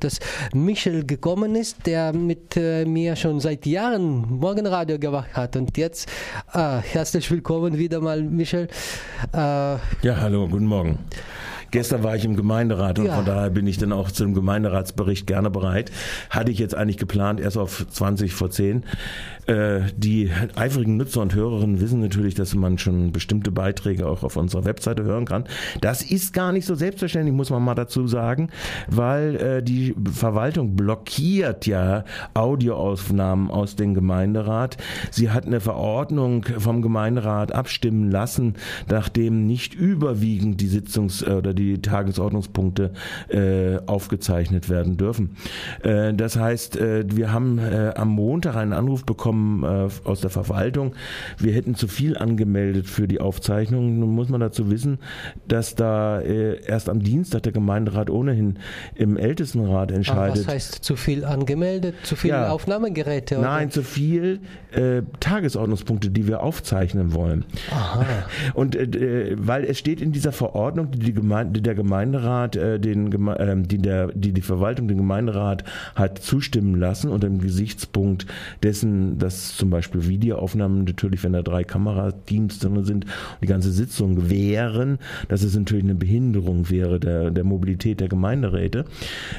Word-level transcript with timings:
dass 0.00 0.18
Michel 0.52 1.04
gekommen 1.06 1.54
ist, 1.54 1.86
der 1.86 2.12
mit 2.12 2.56
äh, 2.56 2.84
mir 2.84 3.16
schon 3.16 3.40
seit 3.40 3.66
Jahren 3.66 4.38
Morgenradio 4.38 4.98
gemacht 4.98 5.34
hat. 5.34 5.56
Und 5.56 5.76
jetzt 5.76 6.08
äh, 6.52 6.78
herzlich 6.78 7.30
willkommen 7.30 7.78
wieder 7.78 8.00
mal, 8.00 8.22
Michel. 8.22 8.68
Äh, 9.32 9.36
ja, 9.36 10.16
hallo, 10.16 10.48
guten 10.48 10.66
Morgen. 10.66 10.98
Gestern 11.70 12.02
war 12.02 12.16
ich 12.16 12.24
im 12.24 12.36
Gemeinderat 12.36 12.98
und 12.98 13.06
ja. 13.06 13.14
von 13.14 13.24
daher 13.24 13.50
bin 13.50 13.66
ich 13.66 13.78
dann 13.78 13.92
auch 13.92 14.10
zum 14.10 14.34
Gemeinderatsbericht 14.34 15.26
gerne 15.26 15.50
bereit. 15.50 15.92
Hatte 16.28 16.50
ich 16.50 16.58
jetzt 16.58 16.74
eigentlich 16.74 16.96
geplant, 16.96 17.40
erst 17.40 17.56
auf 17.56 17.86
20 17.88 18.32
vor 18.32 18.50
10. 18.50 18.84
Äh, 19.46 19.80
die 19.96 20.30
eifrigen 20.56 20.96
Nutzer 20.96 21.20
und 21.20 21.34
Hörerinnen 21.34 21.80
wissen 21.80 22.00
natürlich, 22.00 22.34
dass 22.34 22.54
man 22.54 22.78
schon 22.78 23.12
bestimmte 23.12 23.50
Beiträge 23.50 24.06
auch 24.06 24.22
auf 24.22 24.36
unserer 24.36 24.64
Webseite 24.64 25.04
hören 25.04 25.24
kann. 25.24 25.44
Das 25.80 26.02
ist 26.02 26.32
gar 26.32 26.52
nicht 26.52 26.66
so 26.66 26.74
selbstverständlich, 26.74 27.34
muss 27.34 27.50
man 27.50 27.62
mal 27.62 27.74
dazu 27.74 28.06
sagen, 28.06 28.50
weil 28.88 29.36
äh, 29.36 29.62
die 29.62 29.94
Verwaltung 30.12 30.76
blockiert 30.76 31.66
ja 31.66 32.04
Audioaufnahmen 32.34 33.50
aus 33.50 33.76
dem 33.76 33.94
Gemeinderat. 33.94 34.76
Sie 35.10 35.30
hat 35.30 35.46
eine 35.46 35.60
Verordnung 35.60 36.44
vom 36.58 36.82
Gemeinderat 36.82 37.52
abstimmen 37.52 38.10
lassen, 38.10 38.54
nachdem 38.88 39.46
nicht 39.46 39.74
überwiegend 39.74 40.60
die 40.60 40.68
Sitzungs- 40.68 41.24
oder 41.24 41.54
die 41.54 41.59
Tagesordnungspunkte 41.78 42.92
äh, 43.28 43.78
aufgezeichnet 43.86 44.68
werden 44.68 44.96
dürfen. 44.96 45.36
Äh, 45.82 46.14
das 46.14 46.36
heißt, 46.36 46.76
äh, 46.76 47.04
wir 47.06 47.32
haben 47.32 47.58
äh, 47.58 47.92
am 47.96 48.08
Montag 48.08 48.56
einen 48.56 48.72
Anruf 48.72 49.04
bekommen, 49.04 49.62
äh, 49.64 49.88
aus 50.08 50.20
der 50.20 50.30
Verwaltung, 50.30 50.94
wir 51.38 51.52
hätten 51.52 51.74
zu 51.74 51.88
viel 51.88 52.16
angemeldet 52.16 52.86
für 52.86 53.06
die 53.06 53.20
Aufzeichnung. 53.20 53.98
Nun 53.98 54.10
muss 54.10 54.28
man 54.28 54.40
dazu 54.40 54.70
wissen, 54.70 54.98
dass 55.48 55.74
da 55.74 56.20
äh, 56.20 56.64
erst 56.64 56.88
am 56.88 57.00
Dienstag 57.00 57.42
der 57.42 57.52
Gemeinderat 57.52 58.10
ohnehin 58.10 58.58
im 58.94 59.16
Ältestenrat 59.16 59.90
entscheidet. 59.92 60.38
Aber 60.38 60.46
was 60.46 60.48
heißt 60.48 60.84
zu 60.84 60.96
viel 60.96 61.24
angemeldet? 61.24 61.94
Zu 62.02 62.16
viele 62.16 62.34
ja. 62.34 62.50
Aufnahmegeräte? 62.50 63.38
Oder? 63.38 63.48
Nein, 63.48 63.70
zu 63.70 63.82
viel 63.82 64.40
äh, 64.72 65.02
Tagesordnungspunkte, 65.20 66.10
die 66.10 66.26
wir 66.26 66.42
aufzeichnen 66.42 67.14
wollen. 67.14 67.44
Aha. 67.70 68.04
Und 68.54 68.76
äh, 68.76 69.36
weil 69.38 69.64
es 69.64 69.78
steht 69.78 70.00
in 70.00 70.12
dieser 70.12 70.32
Verordnung, 70.32 70.90
die, 70.90 70.98
die 70.98 71.12
Gemeinde, 71.12 71.49
der 71.50 71.74
Gemeinderat, 71.74 72.56
äh, 72.56 72.78
den, 72.78 73.12
äh, 73.28 73.56
die, 73.62 73.78
der, 73.78 74.08
die 74.08 74.32
die 74.32 74.42
Verwaltung 74.42 74.88
den 74.88 74.98
Gemeinderat 74.98 75.64
hat 75.94 76.18
zustimmen 76.18 76.74
lassen 76.76 77.10
unter 77.10 77.28
dem 77.28 77.40
Gesichtspunkt 77.40 78.26
dessen, 78.62 79.18
dass 79.18 79.56
zum 79.56 79.70
Beispiel 79.70 80.06
Videoaufnahmen 80.08 80.84
natürlich, 80.84 81.22
wenn 81.24 81.32
da 81.32 81.42
drei 81.42 81.64
Kamerateams 81.64 82.58
drin 82.58 82.84
sind, 82.84 83.06
die 83.42 83.46
ganze 83.46 83.72
Sitzung 83.72 84.14
gewähren, 84.14 84.98
dass 85.28 85.42
es 85.42 85.56
natürlich 85.56 85.84
eine 85.84 85.94
Behinderung 85.94 86.70
wäre 86.70 87.00
der, 87.00 87.30
der 87.30 87.44
Mobilität 87.44 88.00
der 88.00 88.08
Gemeinderäte. 88.08 88.84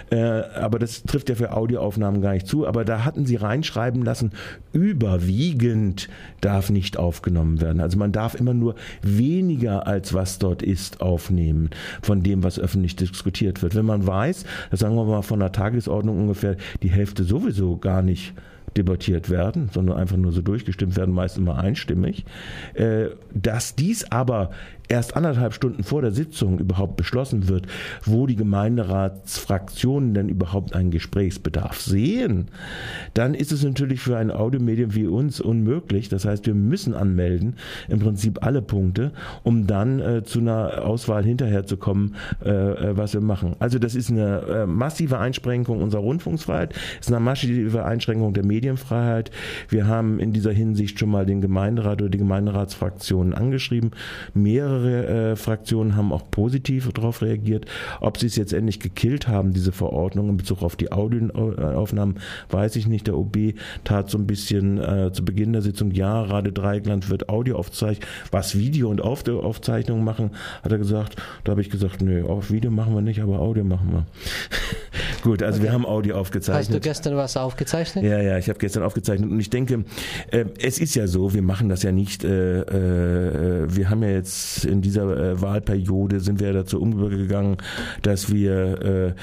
Äh, 0.09 0.19
aber 0.19 0.79
das 0.79 1.03
trifft 1.03 1.29
ja 1.29 1.35
für 1.35 1.53
Audioaufnahmen 1.53 2.21
gar 2.21 2.33
nicht 2.33 2.47
zu. 2.47 2.67
Aber 2.67 2.85
da 2.85 3.05
hatten 3.05 3.25
sie 3.25 3.35
reinschreiben 3.35 4.03
lassen, 4.03 4.31
überwiegend 4.73 6.09
darf 6.41 6.69
nicht 6.69 6.97
aufgenommen 6.97 7.61
werden. 7.61 7.81
Also 7.81 7.97
man 7.97 8.11
darf 8.11 8.35
immer 8.35 8.53
nur 8.53 8.75
weniger 9.01 9.87
als 9.87 10.13
was 10.13 10.39
dort 10.39 10.61
ist 10.61 11.01
aufnehmen 11.01 11.69
von 12.01 12.23
dem, 12.23 12.43
was 12.43 12.59
öffentlich 12.59 12.95
diskutiert 12.95 13.61
wird. 13.61 13.75
Wenn 13.75 13.85
man 13.85 14.05
weiß, 14.05 14.45
das 14.69 14.79
sagen 14.79 14.95
wir 14.95 15.05
mal 15.05 15.21
von 15.21 15.39
der 15.39 15.51
Tagesordnung 15.51 16.19
ungefähr 16.19 16.57
die 16.83 16.89
Hälfte 16.91 17.23
sowieso 17.23 17.77
gar 17.77 18.01
nicht 18.01 18.33
debattiert 18.77 19.29
werden, 19.29 19.69
sondern 19.73 19.97
einfach 19.97 20.17
nur 20.17 20.31
so 20.31 20.41
durchgestimmt 20.41 20.95
werden, 20.95 21.13
meist 21.13 21.37
immer 21.37 21.57
einstimmig. 21.57 22.25
Äh, 22.73 23.07
dass 23.33 23.75
dies 23.75 24.09
aber 24.11 24.51
erst 24.91 25.15
anderthalb 25.15 25.53
Stunden 25.53 25.83
vor 25.83 26.01
der 26.01 26.11
Sitzung 26.11 26.59
überhaupt 26.59 26.97
beschlossen 26.97 27.47
wird, 27.47 27.65
wo 28.03 28.27
die 28.27 28.35
Gemeinderatsfraktionen 28.35 30.13
denn 30.13 30.27
überhaupt 30.27 30.75
einen 30.75 30.91
Gesprächsbedarf 30.91 31.79
sehen, 31.79 32.49
dann 33.13 33.33
ist 33.33 33.53
es 33.53 33.63
natürlich 33.63 34.01
für 34.01 34.17
ein 34.17 34.31
Audiomedium 34.31 34.93
wie 34.93 35.07
uns 35.07 35.39
unmöglich. 35.39 36.09
Das 36.09 36.25
heißt, 36.25 36.45
wir 36.45 36.55
müssen 36.55 36.93
anmelden, 36.93 37.55
im 37.87 37.99
Prinzip 37.99 38.43
alle 38.45 38.61
Punkte, 38.61 39.13
um 39.43 39.65
dann 39.65 40.01
äh, 40.01 40.23
zu 40.23 40.39
einer 40.39 40.83
Auswahl 40.83 41.23
hinterher 41.23 41.65
zu 41.65 41.77
kommen, 41.77 42.15
äh, 42.43 42.49
äh 42.49 42.97
was 42.97 43.13
wir 43.13 43.21
machen. 43.21 43.55
Also 43.59 43.79
das 43.79 43.95
ist 43.95 44.11
eine 44.11 44.41
äh, 44.41 44.65
massive 44.65 45.19
Einschränkung 45.19 45.81
unserer 45.81 46.01
Rundfunksfreiheit, 46.01 46.73
ist 46.99 47.09
eine 47.09 47.21
massive 47.21 47.85
Einschränkung 47.85 48.33
der 48.33 48.45
Medienfreiheit. 48.45 49.31
Wir 49.69 49.87
haben 49.87 50.19
in 50.19 50.33
dieser 50.33 50.51
Hinsicht 50.51 50.99
schon 50.99 51.09
mal 51.09 51.25
den 51.25 51.39
Gemeinderat 51.39 52.01
oder 52.01 52.09
die 52.09 52.17
Gemeinderatsfraktionen 52.17 53.33
angeschrieben. 53.33 53.91
Mehrere 54.33 54.80
Mehrere 54.81 55.31
äh, 55.31 55.35
Fraktionen 55.35 55.95
haben 55.95 56.11
auch 56.11 56.29
positiv 56.29 56.91
darauf 56.93 57.21
reagiert. 57.21 57.65
Ob 57.99 58.17
sie 58.17 58.27
es 58.27 58.35
jetzt 58.35 58.53
endlich 58.53 58.79
gekillt 58.79 59.27
haben, 59.27 59.53
diese 59.53 59.71
Verordnung 59.71 60.29
in 60.29 60.37
Bezug 60.37 60.61
auf 60.63 60.75
die 60.75 60.91
Audioaufnahmen, 60.91 62.19
weiß 62.49 62.75
ich 62.75 62.87
nicht. 62.87 63.07
Der 63.07 63.17
OB 63.17 63.53
tat 63.83 64.09
so 64.09 64.17
ein 64.17 64.27
bisschen 64.27 64.79
äh, 64.79 65.11
zu 65.13 65.23
Beginn 65.25 65.53
der 65.53 65.61
Sitzung, 65.61 65.91
ja, 65.91 66.21
Rade 66.21 66.51
Dreigland 66.51 67.09
wird 67.09 67.29
Audio 67.29 67.57
aufzeichnen. 67.57 68.07
Was 68.31 68.57
Video 68.57 68.89
und 68.89 69.01
Aufzeichnungen 69.01 70.03
machen, 70.03 70.31
hat 70.63 70.71
er 70.71 70.77
gesagt. 70.77 71.15
Da 71.43 71.51
habe 71.51 71.61
ich 71.61 71.69
gesagt, 71.69 72.01
nö, 72.01 72.25
auf 72.25 72.51
Video 72.51 72.71
machen 72.71 72.93
wir 72.93 73.01
nicht, 73.01 73.21
aber 73.21 73.39
Audio 73.39 73.63
machen 73.63 73.91
wir. 73.91 74.05
Gut, 75.21 75.43
also 75.43 75.57
okay. 75.57 75.67
wir 75.67 75.73
haben 75.73 75.85
Audio 75.85 76.15
aufgezeichnet. 76.15 76.67
Hast 76.67 76.73
du 76.73 76.79
gestern 76.79 77.15
was 77.15 77.37
aufgezeichnet? 77.37 78.03
Ja, 78.03 78.19
ja, 78.21 78.37
ich 78.37 78.49
habe 78.49 78.57
gestern 78.57 78.83
aufgezeichnet 78.83 79.29
und 79.29 79.39
ich 79.39 79.49
denke, 79.49 79.85
äh, 80.31 80.45
es 80.59 80.79
ist 80.79 80.95
ja 80.95 81.07
so, 81.07 81.33
wir 81.33 81.41
machen 81.41 81.69
das 81.69 81.83
ja 81.83 81.91
nicht, 81.91 82.23
äh, 82.23 82.61
äh, 82.61 83.67
wir 83.69 83.89
haben 83.89 84.03
ja 84.03 84.09
jetzt 84.09 84.65
in 84.65 84.81
dieser 84.81 85.17
äh, 85.17 85.41
Wahlperiode 85.41 86.19
sind 86.19 86.39
wir 86.39 86.53
dazu 86.53 86.81
umgegangen, 86.81 87.57
dass 88.01 88.31
wir 88.31 88.81
äh, 88.81 89.13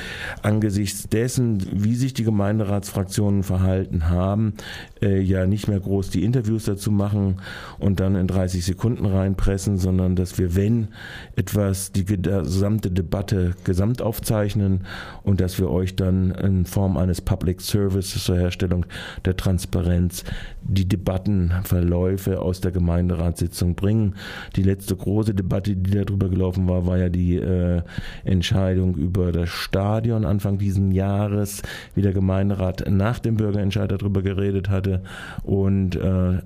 angesichts 0.43 1.09
dessen, 1.09 1.67
wie 1.73 1.95
sich 1.95 2.15
die 2.15 2.25
Gemeinderatsfraktionen 2.25 3.43
verhalten 3.43 4.09
haben, 4.09 4.55
äh, 5.03 5.21
ja 5.21 5.47
nicht 5.47 5.69
mehr 5.69 5.81
groß 5.81 6.11
die 6.11 6.25
Interviews 6.25 6.65
dazu 6.65 6.91
machen 6.91 7.41
und 7.79 8.01
dann 8.01 8.15
in 8.15 8.27
30 8.27 8.65
Sekunden 8.65 9.07
reinpressen, 9.07 9.79
sondern 9.79 10.17
dass 10.17 10.39
wir, 10.39 10.55
wenn 10.55 10.89
etwas, 11.37 11.93
die 11.93 12.05
gesamte 12.05 12.91
Debatte 12.91 13.55
gesamt 13.65 14.03
aufzeichnen 14.03 14.87
und 15.23 15.41
dass 15.41 15.59
wir 15.59 15.71
euch 15.71 15.88
dann 15.97 16.31
in 16.33 16.65
Form 16.65 16.97
eines 16.97 17.21
Public 17.21 17.61
Services 17.61 18.25
zur 18.25 18.39
Herstellung 18.39 18.87
der 19.25 19.37
Transparenz 19.37 20.25
die 20.63 20.89
Debattenverläufe 20.89 22.41
aus 22.41 22.61
der 22.61 22.73
Gemeinderatssitzung 22.73 23.75
bringen. 23.75 24.15
Die 24.57 24.63
letzte 24.63 24.97
große 24.97 25.35
Debatte, 25.35 25.75
die 25.75 25.91
darüber 25.91 26.29
gelaufen 26.29 26.69
war, 26.69 26.87
war 26.87 26.99
ja 26.99 27.09
die 27.09 27.37
äh, 27.37 27.83
Entscheidung 28.25 28.95
über 28.97 29.33
das 29.33 29.49
Stadion 29.49 30.25
Anfang 30.25 30.59
diesen 30.59 30.93
Jahres, 30.93 31.63
wie 31.95 32.03
der 32.03 32.13
Gemeinderat 32.13 32.85
nach 32.91 33.19
dem 33.19 33.37
Bürgerentscheid 33.37 33.91
darüber 33.91 34.23
geredet 34.23 34.69
hatte 34.69 35.03
und 35.43 35.97
äh, 35.97 36.39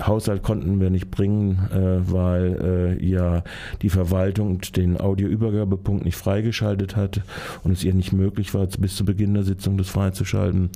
Haushalt 0.00 0.42
konnten 0.42 0.80
wir 0.80 0.90
nicht 0.90 1.10
bringen, 1.10 1.68
äh, 1.72 2.10
weil 2.10 2.98
äh, 3.00 3.04
ja 3.06 3.44
die 3.82 3.90
Verwaltung 3.90 4.60
den 4.76 5.00
Audioübergabepunkt 5.00 6.04
nicht 6.04 6.16
freigeschaltet 6.16 6.96
hat 6.96 7.20
und 7.62 7.72
es 7.72 7.84
ihr 7.84 7.94
nicht 7.94 8.12
möglich 8.12 8.54
war, 8.54 8.66
bis 8.66 8.96
zu 8.96 9.04
Beginn 9.04 9.34
der 9.34 9.44
Sitzung 9.44 9.78
das 9.78 9.88
freizuschalten. 9.88 10.70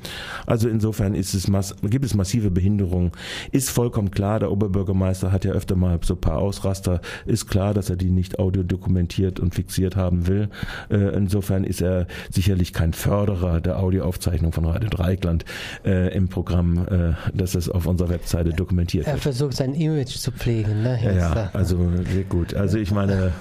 Also 0.47 0.69
insofern 0.69 1.15
ist 1.15 1.35
es 1.35 1.51
gibt 1.83 2.05
es 2.05 2.15
massive 2.15 2.51
Behinderungen. 2.51 3.11
Ist 3.51 3.71
vollkommen 3.71 4.11
klar, 4.11 4.39
der 4.39 4.53
Oberbürgermeister 4.53 5.33
hat 5.33 5.45
ja 5.45 5.53
öfter 5.53 5.75
mal 5.75 5.99
so 6.03 6.15
ein 6.15 6.21
paar 6.21 6.39
Ausraster. 6.39 7.01
Ist 7.27 7.49
klar, 7.49 7.75
dass 7.75 7.91
er 7.91 7.97
die 7.97 8.11
nicht 8.11 8.39
audiodokumentiert 8.39 9.41
und 9.41 9.55
fixiert 9.55 9.97
haben 9.97 10.29
will. 10.29 10.49
Äh, 10.91 11.17
insofern 11.17 11.65
ist 11.65 11.81
er 11.81 12.07
sicherlich 12.31 12.73
kein 12.73 12.93
Förderer 12.93 13.61
der 13.61 13.81
Audioaufzeichnung 13.81 14.53
von 14.53 14.65
Radio 14.65 14.89
Dreikland 14.89 15.45
äh, 15.85 16.15
im 16.15 16.29
Programm, 16.29 16.87
äh, 16.87 17.15
das 17.35 17.57
es 17.57 17.69
auf 17.69 17.87
unserer 17.87 18.11
Webseite 18.11 18.51
dokumentiert 18.51 19.08
er 19.09 19.19
versucht 19.19 19.57
sein 19.57 19.75
Image 19.75 20.17
zu 20.17 20.31
pflegen. 20.31 20.83
Ne? 20.83 20.99
Ja, 21.17 21.51
also 21.53 21.79
sehr 22.13 22.25
gut. 22.25 22.55
Also 22.55 22.79
ich 22.79 22.91
meine, 22.93 23.33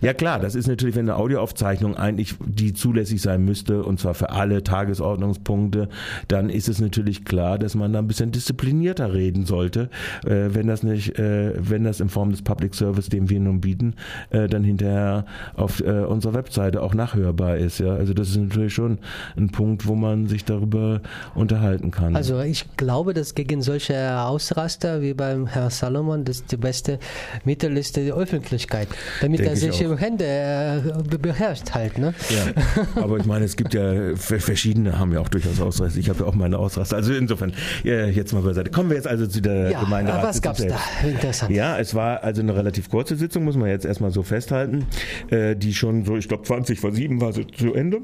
ja 0.00 0.12
klar, 0.12 0.38
das 0.40 0.54
ist 0.54 0.66
natürlich, 0.66 0.96
wenn 0.96 1.08
eine 1.08 1.16
Audioaufzeichnung 1.16 1.96
eigentlich 1.96 2.34
die 2.44 2.74
zulässig 2.74 3.22
sein 3.22 3.44
müsste, 3.44 3.82
und 3.82 4.00
zwar 4.00 4.14
für 4.14 4.30
alle 4.30 4.62
Tagesordnungspunkte, 4.62 5.88
dann 6.28 6.50
ist 6.50 6.68
es 6.68 6.80
natürlich 6.80 7.24
klar, 7.24 7.58
dass 7.58 7.74
man 7.74 7.92
da 7.92 8.00
ein 8.00 8.06
bisschen 8.06 8.32
disziplinierter 8.32 9.12
reden 9.12 9.46
sollte, 9.46 9.88
äh, 10.24 10.48
wenn 10.50 10.66
das 10.66 10.82
nicht, 10.82 11.18
äh, 11.18 11.52
wenn 11.56 11.84
das 11.84 12.00
in 12.00 12.08
Form 12.08 12.30
des 12.30 12.42
Public 12.42 12.74
Service, 12.74 13.08
den 13.08 13.30
wir 13.30 13.40
nun 13.40 13.60
bieten, 13.60 13.94
äh, 14.30 14.48
dann 14.48 14.64
hinterher 14.64 15.24
auf 15.54 15.80
äh, 15.80 15.90
unserer 15.90 16.34
Webseite 16.34 16.82
auch 16.82 16.94
nachhörbar 16.94 17.56
ist. 17.56 17.78
Ja, 17.78 17.94
also 17.94 18.14
das 18.14 18.30
ist 18.30 18.36
natürlich 18.36 18.74
schon 18.74 18.98
ein 19.36 19.50
Punkt, 19.50 19.86
wo 19.86 19.94
man 19.94 20.26
sich 20.26 20.44
darüber 20.44 21.00
unterhalten 21.34 21.90
kann. 21.90 22.16
Also 22.16 22.40
ich 22.40 22.76
glaube, 22.76 23.14
dass 23.14 23.34
gegen 23.34 23.62
solche 23.62 24.20
Ausraster 24.20 25.00
wie 25.04 25.14
beim 25.14 25.46
Herrn 25.46 25.70
Salomon, 25.70 26.24
das 26.24 26.44
die 26.44 26.56
beste 26.56 26.98
Mittel 27.44 27.76
ist 27.76 27.96
die 27.96 28.12
Öffentlichkeit, 28.12 28.88
damit 29.20 29.40
Denk 29.40 29.50
er 29.50 29.56
sich 29.56 29.80
im 29.80 29.96
Hände 29.96 30.24
äh, 30.24 31.18
beherrscht 31.18 31.72
halt. 31.72 31.98
Ne? 31.98 32.14
Ja, 32.30 33.02
aber 33.02 33.18
ich 33.18 33.26
meine, 33.26 33.44
es 33.44 33.56
gibt 33.56 33.74
ja 33.74 34.16
verschiedene, 34.16 34.98
haben 34.98 35.12
ja 35.12 35.20
auch 35.20 35.28
durchaus 35.28 35.60
Ausraster. 35.60 35.98
Ich 35.98 36.08
habe 36.08 36.20
ja 36.20 36.26
auch 36.26 36.34
meine 36.34 36.58
Ausraster. 36.58 36.96
Also 36.96 37.12
insofern, 37.12 37.52
ja, 37.84 38.06
jetzt 38.06 38.32
mal 38.32 38.42
beiseite. 38.42 38.70
Kommen 38.70 38.90
wir 38.90 38.96
jetzt 38.96 39.06
also 39.06 39.26
zu 39.26 39.40
der 39.40 39.70
ja, 39.70 39.80
Gemeinderat. 39.80 40.24
Was 40.24 40.42
gab 40.42 40.58
es 40.58 40.66
da? 40.66 40.78
Interessant. 41.06 41.52
Ja, 41.52 41.78
es 41.78 41.94
war 41.94 42.24
also 42.24 42.40
eine 42.40 42.56
relativ 42.56 42.88
kurze 42.88 43.16
Sitzung, 43.16 43.44
muss 43.44 43.56
man 43.56 43.68
jetzt 43.68 43.84
erstmal 43.84 44.10
so 44.10 44.22
festhalten, 44.22 44.86
äh, 45.30 45.54
die 45.54 45.74
schon 45.74 46.04
so, 46.04 46.16
ich 46.16 46.28
glaube 46.28 46.44
20 46.44 46.80
vor 46.80 46.92
7 46.92 47.20
war 47.20 47.32
sie 47.32 47.46
zu 47.46 47.74
Ende. 47.74 48.02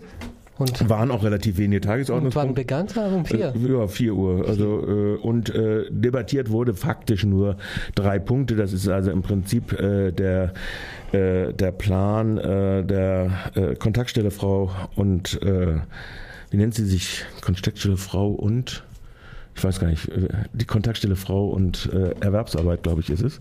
Und 0.60 0.90
waren 0.90 1.10
auch 1.10 1.24
relativ 1.24 1.56
wenige 1.56 1.80
Tagesordnungspunkte. 1.80 2.50
Und 2.50 2.68
wann 2.68 2.86
begann 2.86 3.14
Um 3.14 3.24
vier? 3.24 3.54
Äh, 3.54 3.72
ja, 3.72 3.86
vier 3.86 4.14
Uhr. 4.14 4.46
Also, 4.46 4.86
äh, 4.86 5.16
und 5.16 5.54
äh, 5.54 5.84
debattiert 5.90 6.50
wurde 6.50 6.74
faktisch 6.74 7.24
nur 7.24 7.56
drei 7.94 8.18
Punkte. 8.18 8.56
Das 8.56 8.74
ist 8.74 8.86
also 8.86 9.10
im 9.10 9.22
Prinzip 9.22 9.72
äh, 9.72 10.12
der, 10.12 10.52
äh, 11.12 11.54
der 11.54 11.72
Plan 11.72 12.36
äh, 12.36 12.84
der 12.84 13.30
äh, 13.54 13.74
Kontaktstelle 13.74 14.30
Frau 14.30 14.70
und 14.96 15.40
äh, 15.42 15.76
wie 16.50 16.56
nennt 16.58 16.74
sie 16.74 16.84
sich? 16.84 17.24
Kontaktstelle 17.40 17.96
Frau 17.96 18.28
und 18.28 18.84
ich 19.56 19.64
weiß 19.64 19.80
gar 19.80 19.88
nicht, 19.88 20.08
äh, 20.08 20.28
die 20.52 20.64
Kontaktstelle 20.64 21.16
Frau 21.16 21.48
und 21.48 21.90
äh, 21.92 22.14
Erwerbsarbeit, 22.20 22.82
glaube 22.82 23.00
ich, 23.00 23.10
ist 23.10 23.22
es. 23.22 23.40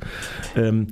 Ähm, 0.56 0.88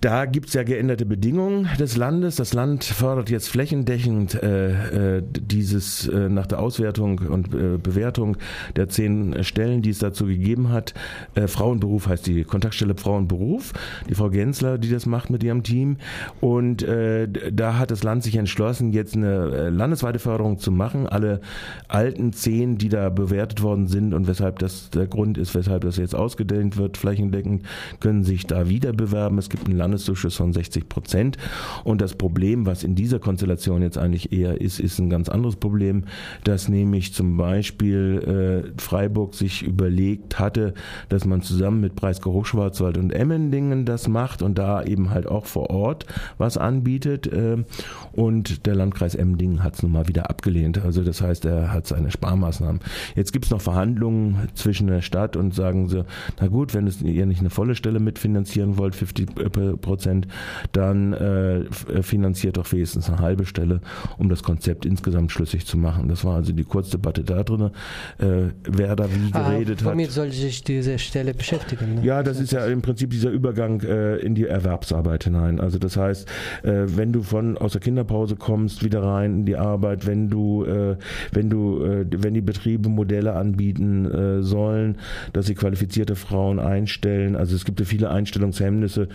da 0.00 0.24
gibt 0.24 0.48
es 0.48 0.54
ja 0.54 0.62
geänderte 0.62 1.04
Bedingungen 1.04 1.68
des 1.78 1.96
Landes. 1.96 2.36
Das 2.36 2.54
Land 2.54 2.84
fördert 2.84 3.28
jetzt 3.28 3.48
flächendeckend 3.48 4.34
äh, 4.42 5.18
äh, 5.18 5.22
dieses 5.22 6.08
äh, 6.08 6.30
nach 6.30 6.46
der 6.46 6.60
Auswertung 6.60 7.18
und 7.18 7.54
äh, 7.54 7.76
Bewertung 7.76 8.38
der 8.76 8.88
zehn 8.88 9.44
Stellen, 9.44 9.82
die 9.82 9.90
es 9.90 9.98
dazu 9.98 10.24
gegeben 10.24 10.70
hat. 10.70 10.94
Äh, 11.34 11.48
Frauenberuf 11.48 12.08
heißt 12.08 12.26
die 12.26 12.44
Kontaktstelle 12.44 12.94
Frauenberuf. 12.96 13.74
Die 14.08 14.14
Frau 14.14 14.30
Gensler, 14.30 14.78
die 14.78 14.88
das 14.88 15.04
macht 15.04 15.28
mit 15.28 15.42
ihrem 15.42 15.64
Team. 15.64 15.98
Und 16.40 16.82
äh, 16.82 17.28
da 17.52 17.78
hat 17.78 17.90
das 17.90 18.02
Land 18.02 18.22
sich 18.22 18.36
entschlossen, 18.36 18.92
jetzt 18.92 19.14
eine 19.14 19.50
äh, 19.50 19.68
landesweite 19.68 20.18
Förderung 20.18 20.58
zu 20.58 20.72
machen. 20.72 21.08
Alle 21.08 21.42
alten 21.88 22.32
zehn, 22.32 22.78
die 22.78 22.88
da 22.88 23.10
bewertet 23.10 23.62
worden 23.62 23.86
sind 23.86 24.14
und 24.14 24.26
weshalb 24.26 24.60
das 24.60 24.88
der 24.88 25.06
Grund 25.06 25.36
ist, 25.36 25.54
weshalb 25.54 25.82
das 25.82 25.98
jetzt 25.98 26.14
ausgedehnt 26.14 26.78
wird, 26.78 26.96
flächendeckend, 26.96 27.66
können 28.00 28.24
sich 28.24 28.46
da 28.46 28.70
wieder 28.70 28.94
bewerben. 28.94 29.36
Es 29.36 29.50
gibt 29.50 29.68
ein 29.68 29.76
Land 29.76 29.89
Landeszuschuss 29.90 30.36
von 30.36 30.52
60 30.52 30.88
Prozent. 30.88 31.36
Und 31.84 32.00
das 32.00 32.14
Problem, 32.14 32.66
was 32.66 32.84
in 32.84 32.94
dieser 32.94 33.18
Konstellation 33.18 33.82
jetzt 33.82 33.98
eigentlich 33.98 34.32
eher 34.32 34.60
ist, 34.60 34.80
ist 34.80 34.98
ein 34.98 35.10
ganz 35.10 35.28
anderes 35.28 35.56
Problem, 35.56 36.04
dass 36.44 36.68
nämlich 36.68 37.12
zum 37.12 37.36
Beispiel 37.36 38.72
äh, 38.76 38.80
Freiburg 38.80 39.34
sich 39.34 39.62
überlegt 39.62 40.38
hatte, 40.38 40.74
dass 41.08 41.24
man 41.24 41.42
zusammen 41.42 41.80
mit 41.80 41.96
Breisgau 41.96 42.32
Hochschwarzwald 42.32 42.98
und 42.98 43.10
Emmendingen 43.10 43.84
das 43.84 44.08
macht 44.08 44.42
und 44.42 44.58
da 44.58 44.82
eben 44.82 45.10
halt 45.10 45.26
auch 45.26 45.46
vor 45.46 45.70
Ort 45.70 46.06
was 46.38 46.56
anbietet. 46.56 47.26
Äh, 47.26 47.64
und 48.12 48.66
der 48.66 48.74
Landkreis 48.74 49.14
Emmendingen 49.14 49.62
hat 49.62 49.74
es 49.74 49.82
nun 49.82 49.92
mal 49.92 50.08
wieder 50.08 50.30
abgelehnt. 50.30 50.82
Also 50.84 51.02
das 51.02 51.20
heißt, 51.20 51.44
er 51.44 51.72
hat 51.72 51.86
seine 51.86 52.10
Sparmaßnahmen. 52.10 52.80
Jetzt 53.16 53.32
gibt 53.32 53.46
es 53.46 53.50
noch 53.50 53.60
Verhandlungen 53.60 54.48
zwischen 54.54 54.86
der 54.86 55.00
Stadt 55.00 55.36
und 55.36 55.54
sagen 55.54 55.88
sie, 55.88 56.04
na 56.40 56.48
gut, 56.48 56.74
wenn 56.74 56.90
ihr 57.04 57.26
nicht 57.26 57.40
eine 57.40 57.50
volle 57.50 57.74
Stelle 57.74 58.00
mitfinanzieren 58.00 58.78
wollt, 58.78 58.94
50 58.94 59.30
Prozent, 59.80 60.26
dann 60.72 61.12
äh, 61.12 61.64
finanziert 62.02 62.56
doch 62.56 62.70
wenigstens 62.72 63.08
eine 63.08 63.18
halbe 63.18 63.46
Stelle, 63.46 63.80
um 64.18 64.28
das 64.28 64.42
Konzept 64.42 64.86
insgesamt 64.86 65.32
schlüssig 65.32 65.66
zu 65.66 65.76
machen. 65.78 66.08
Das 66.08 66.24
war 66.24 66.36
also 66.36 66.52
die 66.52 66.64
Kurzdebatte 66.64 67.24
da 67.24 67.42
drin, 67.42 67.70
äh, 68.18 68.50
wer 68.64 68.96
da 68.96 69.06
wie 69.06 69.32
ah, 69.32 69.50
geredet 69.50 69.84
womit 69.84 70.08
hat. 70.08 70.14
soll 70.14 70.32
sich 70.32 70.64
diese 70.64 70.98
Stelle 70.98 71.34
beschäftigen? 71.34 71.96
Ne? 71.96 72.04
Ja, 72.04 72.22
das 72.22 72.40
ist 72.40 72.52
ja 72.52 72.66
im 72.66 72.82
Prinzip 72.82 73.10
dieser 73.10 73.30
Übergang 73.30 73.80
äh, 73.80 74.16
in 74.16 74.34
die 74.34 74.46
Erwerbsarbeit 74.46 75.24
hinein. 75.24 75.60
Also 75.60 75.78
das 75.78 75.96
heißt, 75.96 76.28
äh, 76.62 76.84
wenn 76.86 77.12
du 77.12 77.22
von 77.22 77.58
aus 77.58 77.72
der 77.72 77.80
Kinderpause 77.80 78.36
kommst, 78.36 78.84
wieder 78.84 79.02
rein 79.02 79.40
in 79.40 79.46
die 79.46 79.56
Arbeit, 79.56 80.06
wenn 80.06 80.28
du, 80.28 80.64
äh, 80.64 80.96
wenn 81.32 81.50
du, 81.50 81.84
äh, 81.84 82.06
wenn 82.10 82.34
die 82.34 82.40
Betriebe 82.40 82.88
Modelle 82.88 83.34
anbieten 83.34 84.40
sollen, 84.42 84.98
dass 85.32 85.46
sie 85.46 85.54
qualifizierte 85.54 86.16
Frauen 86.16 86.58
einstellen. 86.58 87.36
Also 87.36 87.54
es 87.54 87.64
gibt 87.64 87.80
ja 87.80 87.86
viele 87.86 88.10
Einstellungshemmnisse, 88.10 89.08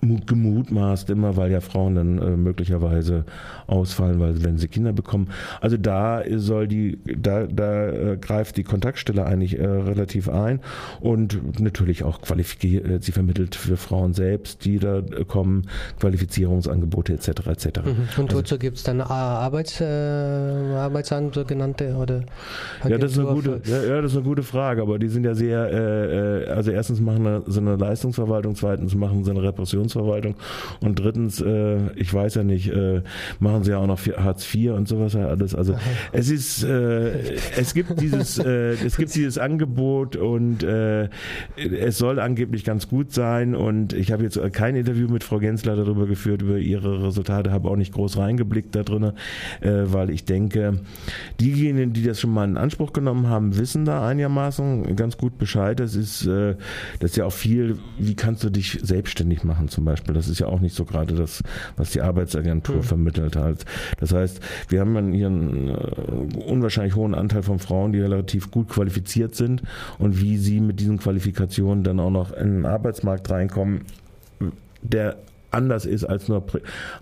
gemutmaßt 0.00 1.10
immer, 1.10 1.36
weil 1.36 1.50
ja 1.50 1.60
Frauen 1.60 1.94
dann 1.94 2.18
äh, 2.18 2.36
möglicherweise 2.36 3.24
ausfallen, 3.66 4.20
weil 4.20 4.42
wenn 4.42 4.58
sie 4.58 4.68
Kinder 4.68 4.92
bekommen. 4.92 5.28
Also 5.60 5.76
da 5.76 6.22
soll 6.36 6.68
die, 6.68 6.98
da, 7.04 7.46
da 7.46 7.88
äh, 7.88 8.16
greift 8.16 8.56
die 8.56 8.64
Kontaktstelle 8.64 9.24
eigentlich 9.24 9.58
äh, 9.58 9.66
relativ 9.66 10.28
ein 10.28 10.60
und 11.00 11.60
natürlich 11.60 12.04
auch 12.04 12.20
qualifiziert, 12.20 12.86
äh, 12.88 12.98
sie 13.00 13.12
vermittelt 13.12 13.54
für 13.54 13.76
Frauen 13.76 14.14
selbst, 14.14 14.64
die 14.64 14.78
da 14.78 15.02
kommen, 15.26 15.62
Qualifizierungsangebote 15.98 17.14
etc. 17.14 17.28
etc. 17.46 17.66
Mhm. 17.84 18.08
Und 18.16 18.30
also, 18.30 18.38
wozu 18.38 18.58
gibt 18.58 18.78
es 18.78 18.82
dann 18.82 19.00
Arbeits, 19.00 19.80
äh, 19.80 19.84
Arbeitsamt 19.84 21.34
sogenannte 21.34 21.94
oder 21.94 22.22
ja 22.88 22.98
das, 22.98 23.12
ist 23.12 23.18
eine 23.18 23.28
gute, 23.28 23.60
ja, 23.64 23.82
ja, 23.82 24.02
das 24.02 24.12
ist 24.12 24.18
eine 24.18 24.26
gute 24.26 24.42
Frage, 24.42 24.82
aber 24.82 24.98
die 24.98 25.08
sind 25.08 25.24
ja 25.24 25.34
sehr, 25.34 25.70
äh, 25.72 26.50
also 26.50 26.70
erstens 26.70 27.00
machen 27.00 27.42
so 27.46 27.60
eine 27.60 27.76
Leistungsverwaltung, 27.76 28.54
zweitens 28.54 28.94
machen 28.94 29.24
sie 29.24 29.30
eine 29.30 29.42
Repressionsverwaltung 29.80 30.34
und 30.80 30.98
drittens, 30.98 31.40
äh, 31.40 31.92
ich 31.94 32.12
weiß 32.12 32.34
ja 32.36 32.44
nicht, 32.44 32.68
äh, 32.68 33.02
machen 33.38 33.64
sie 33.64 33.72
ja 33.72 33.78
auch 33.78 33.86
noch 33.86 34.00
Hartz 34.00 34.52
IV 34.54 34.72
und 34.72 34.88
sowas 34.88 35.14
alles. 35.16 35.54
Also 35.54 35.74
Aha. 35.74 35.80
es 36.12 36.30
ist, 36.30 36.64
äh, 36.64 37.34
es 37.56 37.74
gibt 37.74 38.00
dieses, 38.00 38.38
äh, 38.38 38.72
es 38.72 38.96
gibt 38.96 39.14
dieses 39.14 39.38
Angebot 39.38 40.16
und 40.16 40.62
äh, 40.62 41.08
es 41.56 41.98
soll 41.98 42.20
angeblich 42.20 42.64
ganz 42.64 42.88
gut 42.88 43.12
sein 43.12 43.54
und 43.54 43.92
ich 43.92 44.12
habe 44.12 44.22
jetzt 44.22 44.40
kein 44.52 44.76
Interview 44.76 45.08
mit 45.08 45.24
Frau 45.24 45.38
Gensler 45.38 45.76
darüber 45.76 46.06
geführt, 46.06 46.42
über 46.42 46.58
ihre 46.58 47.02
Resultate, 47.02 47.50
habe 47.50 47.68
auch 47.68 47.76
nicht 47.76 47.92
groß 47.92 48.18
reingeblickt 48.18 48.74
da 48.74 48.82
drin, 48.82 49.12
äh, 49.60 49.70
weil 49.84 50.10
ich 50.10 50.24
denke, 50.24 50.80
diejenigen, 51.40 51.92
die 51.92 52.02
das 52.02 52.20
schon 52.20 52.32
mal 52.32 52.48
in 52.48 52.56
Anspruch 52.56 52.92
genommen 52.92 53.28
haben, 53.28 53.56
wissen 53.56 53.84
da 53.84 54.06
einigermaßen 54.06 54.96
ganz 54.96 55.16
gut 55.16 55.38
Bescheid. 55.38 55.80
Das 55.80 55.94
ist, 55.94 56.26
äh, 56.26 56.56
das 56.98 57.12
ist 57.12 57.16
ja 57.16 57.24
auch 57.24 57.32
viel, 57.32 57.78
wie 57.98 58.14
kannst 58.14 58.44
du 58.44 58.50
dich 58.50 58.78
selbstständig 58.82 59.44
machen 59.44 59.68
zum 59.70 59.84
Beispiel. 59.84 60.14
Das 60.14 60.28
ist 60.28 60.38
ja 60.38 60.46
auch 60.46 60.60
nicht 60.60 60.74
so 60.74 60.84
gerade 60.84 61.14
das, 61.14 61.42
was 61.76 61.90
die 61.90 62.00
Arbeitsagentur 62.00 62.76
mhm. 62.76 62.82
vermittelt 62.82 63.36
hat. 63.36 63.64
Das 63.98 64.12
heißt, 64.12 64.40
wir 64.68 64.80
haben 64.80 65.12
hier 65.12 65.26
einen 65.26 65.68
äh, 65.68 66.38
unwahrscheinlich 66.46 66.94
hohen 66.94 67.14
Anteil 67.14 67.42
von 67.42 67.58
Frauen, 67.58 67.92
die 67.92 68.00
relativ 68.00 68.50
gut 68.50 68.68
qualifiziert 68.68 69.34
sind 69.34 69.62
und 69.98 70.20
wie 70.20 70.36
sie 70.36 70.60
mit 70.60 70.80
diesen 70.80 70.98
Qualifikationen 70.98 71.84
dann 71.84 72.00
auch 72.00 72.10
noch 72.10 72.32
in 72.32 72.56
den 72.56 72.66
Arbeitsmarkt 72.66 73.30
reinkommen, 73.30 73.82
der 74.82 75.16
anders 75.50 75.86
ist 75.86 76.04
als 76.04 76.28
nur 76.28 76.44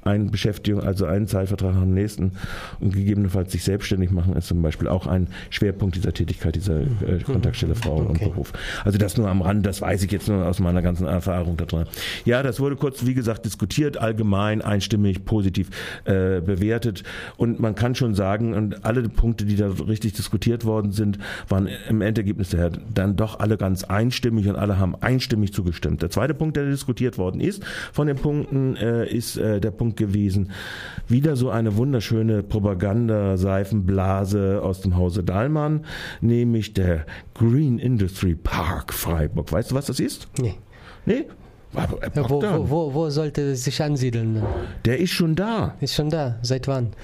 eine 0.03 0.25
Beschäftigung, 0.27 0.83
also 0.83 1.07
einen 1.07 1.27
Zeitvertrag 1.27 1.75
am 1.75 1.93
nächsten 1.93 2.33
und 2.81 2.95
gegebenenfalls 2.95 3.53
sich 3.53 3.65
selbstständig 3.65 4.11
machen, 4.11 4.35
ist 4.37 4.49
zum 4.49 4.63
Beispiel 4.63 4.89
auch 4.89 5.07
ein 5.07 5.29
Schwerpunkt 5.51 5.97
dieser 5.97 6.13
Tätigkeit, 6.13 6.55
dieser 6.55 6.81
äh, 6.81 7.23
Kontaktstelle 7.25 7.75
Frauen 7.75 8.09
okay. 8.09 8.25
und 8.25 8.33
Beruf. 8.33 8.53
Also 8.85 8.99
das 8.99 9.17
nur 9.17 9.29
am 9.29 9.43
Rand, 9.43 9.67
das 9.67 9.81
weiß 9.81 10.03
ich 10.03 10.13
jetzt 10.13 10.29
nur 10.29 10.47
aus 10.47 10.61
meiner 10.61 10.83
ganzen 10.83 11.07
Erfahrung 11.07 11.57
da 11.57 11.65
drin. 11.65 11.85
Ja, 12.25 12.43
das 12.43 12.61
wurde 12.61 12.77
kurz, 12.77 13.05
wie 13.07 13.15
gesagt, 13.15 13.45
diskutiert, 13.45 13.97
allgemein, 13.97 14.63
einstimmig, 14.63 15.25
positiv 15.25 15.71
äh, 16.05 16.41
bewertet 16.41 17.03
und 17.37 17.61
man 17.61 17.75
kann 17.75 17.95
schon 17.95 18.15
sagen, 18.15 18.55
und 18.55 18.85
alle 18.85 19.09
Punkte, 19.09 19.45
die 19.45 19.57
da 19.57 19.69
richtig 19.69 20.15
diskutiert 20.15 20.65
worden 20.65 20.93
sind, 20.93 21.19
waren 21.49 21.69
im 21.89 22.01
Endergebnis 22.01 22.51
daher 22.51 22.71
dann 22.93 23.17
doch 23.17 23.41
alle 23.41 23.57
ganz 23.57 23.85
einstimmig 23.85 24.49
und 24.49 24.57
alle 24.57 24.79
haben 24.79 24.95
einstimmig 25.01 25.53
zugestimmt. 25.53 26.03
Der 26.03 26.11
zweite 26.11 26.35
Punkt, 26.35 26.57
der 26.57 26.67
diskutiert 26.67 27.19
worden 27.19 27.41
ist, 27.41 27.65
von 27.93 28.07
dem 28.07 28.17
Punkt 28.17 28.38
Punkten 28.39 28.77
äh, 28.77 29.09
ist 29.09 29.37
äh, 29.37 29.61
der 29.61 29.71
Punkt 29.71 29.97
gewesen, 29.97 30.51
wieder 31.09 31.37
so 31.37 31.51
eine 31.51 31.77
wunderschöne 31.77 32.43
Propaganda-Seifenblase 32.43 34.61
aus 34.63 34.81
dem 34.81 34.97
Hause 34.97 35.23
Dahlmann, 35.25 35.85
nämlich 36.21 36.75
der 36.75 37.07
Green 37.35 37.79
Industry 37.79 38.35
Park 38.35 38.93
Freiburg. 38.93 39.53
Weißt 39.53 39.71
du, 39.71 39.75
was 39.75 39.87
das 39.87 40.01
ist? 40.01 40.29
Nee. 40.39 40.57
Nee? 41.07 41.27
Ja, 41.75 41.87
wo, 41.91 42.01
wo, 42.41 42.71
wo, 42.71 42.95
wo, 42.95 43.11
sollte 43.11 43.43
es 43.43 43.65
sich 43.65 43.83
ansiedeln? 43.83 44.43
Der 44.87 44.99
ist 44.99 45.11
schon 45.11 45.35
da. 45.35 45.75
Ist 45.81 45.93
schon 45.95 46.09
da. 46.09 46.39
Seit 46.41 46.67
wann? 46.67 46.95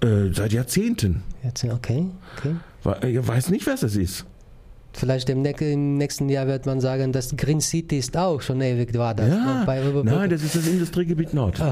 Äh, 0.00 0.32
seit 0.32 0.52
Jahrzehnten. 0.52 1.24
Jahrzehnten, 1.42 1.76
okay. 1.76 2.06
okay. 2.36 2.54
Ich 3.08 3.26
weiß 3.26 3.50
nicht, 3.50 3.66
was 3.66 3.80
das 3.80 3.96
ist. 3.96 4.24
Vielleicht 4.94 5.30
im, 5.30 5.42
nächsten 5.42 6.28
Jahr 6.28 6.46
wird 6.46 6.66
man 6.66 6.80
sagen, 6.80 7.12
dass 7.12 7.34
Green 7.36 7.60
City 7.60 7.98
ist 7.98 8.16
auch 8.16 8.42
schon 8.42 8.60
ewig 8.60 8.96
war 8.96 9.14
das. 9.14 9.28
Ja, 9.28 9.64
nein, 10.04 10.30
das 10.30 10.42
ist 10.42 10.54
das 10.54 10.66
Industriegebiet 10.66 11.32
Nord. 11.32 11.62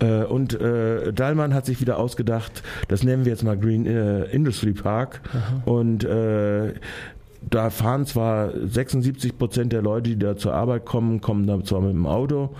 Äh, 0.00 0.24
und 0.24 0.58
äh, 0.60 1.12
Dahlmann 1.12 1.54
hat 1.54 1.66
sich 1.66 1.80
wieder 1.80 1.98
ausgedacht, 1.98 2.62
das 2.88 3.02
nennen 3.02 3.24
wir 3.24 3.32
jetzt 3.32 3.44
mal 3.44 3.56
Green 3.56 3.86
äh, 3.86 4.24
Industry 4.24 4.72
Park. 4.72 5.20
Aha. 5.30 5.62
Und 5.70 6.04
äh, 6.04 6.72
da 7.50 7.70
fahren 7.70 8.06
zwar 8.06 8.52
76 8.66 9.36
Prozent 9.38 9.72
der 9.72 9.82
Leute, 9.82 10.10
die 10.10 10.18
da 10.18 10.36
zur 10.36 10.54
Arbeit 10.54 10.84
kommen, 10.84 11.20
kommen 11.20 11.46
da 11.46 11.62
zwar 11.62 11.80
mit 11.80 11.92
dem 11.92 12.06
Auto. 12.06 12.50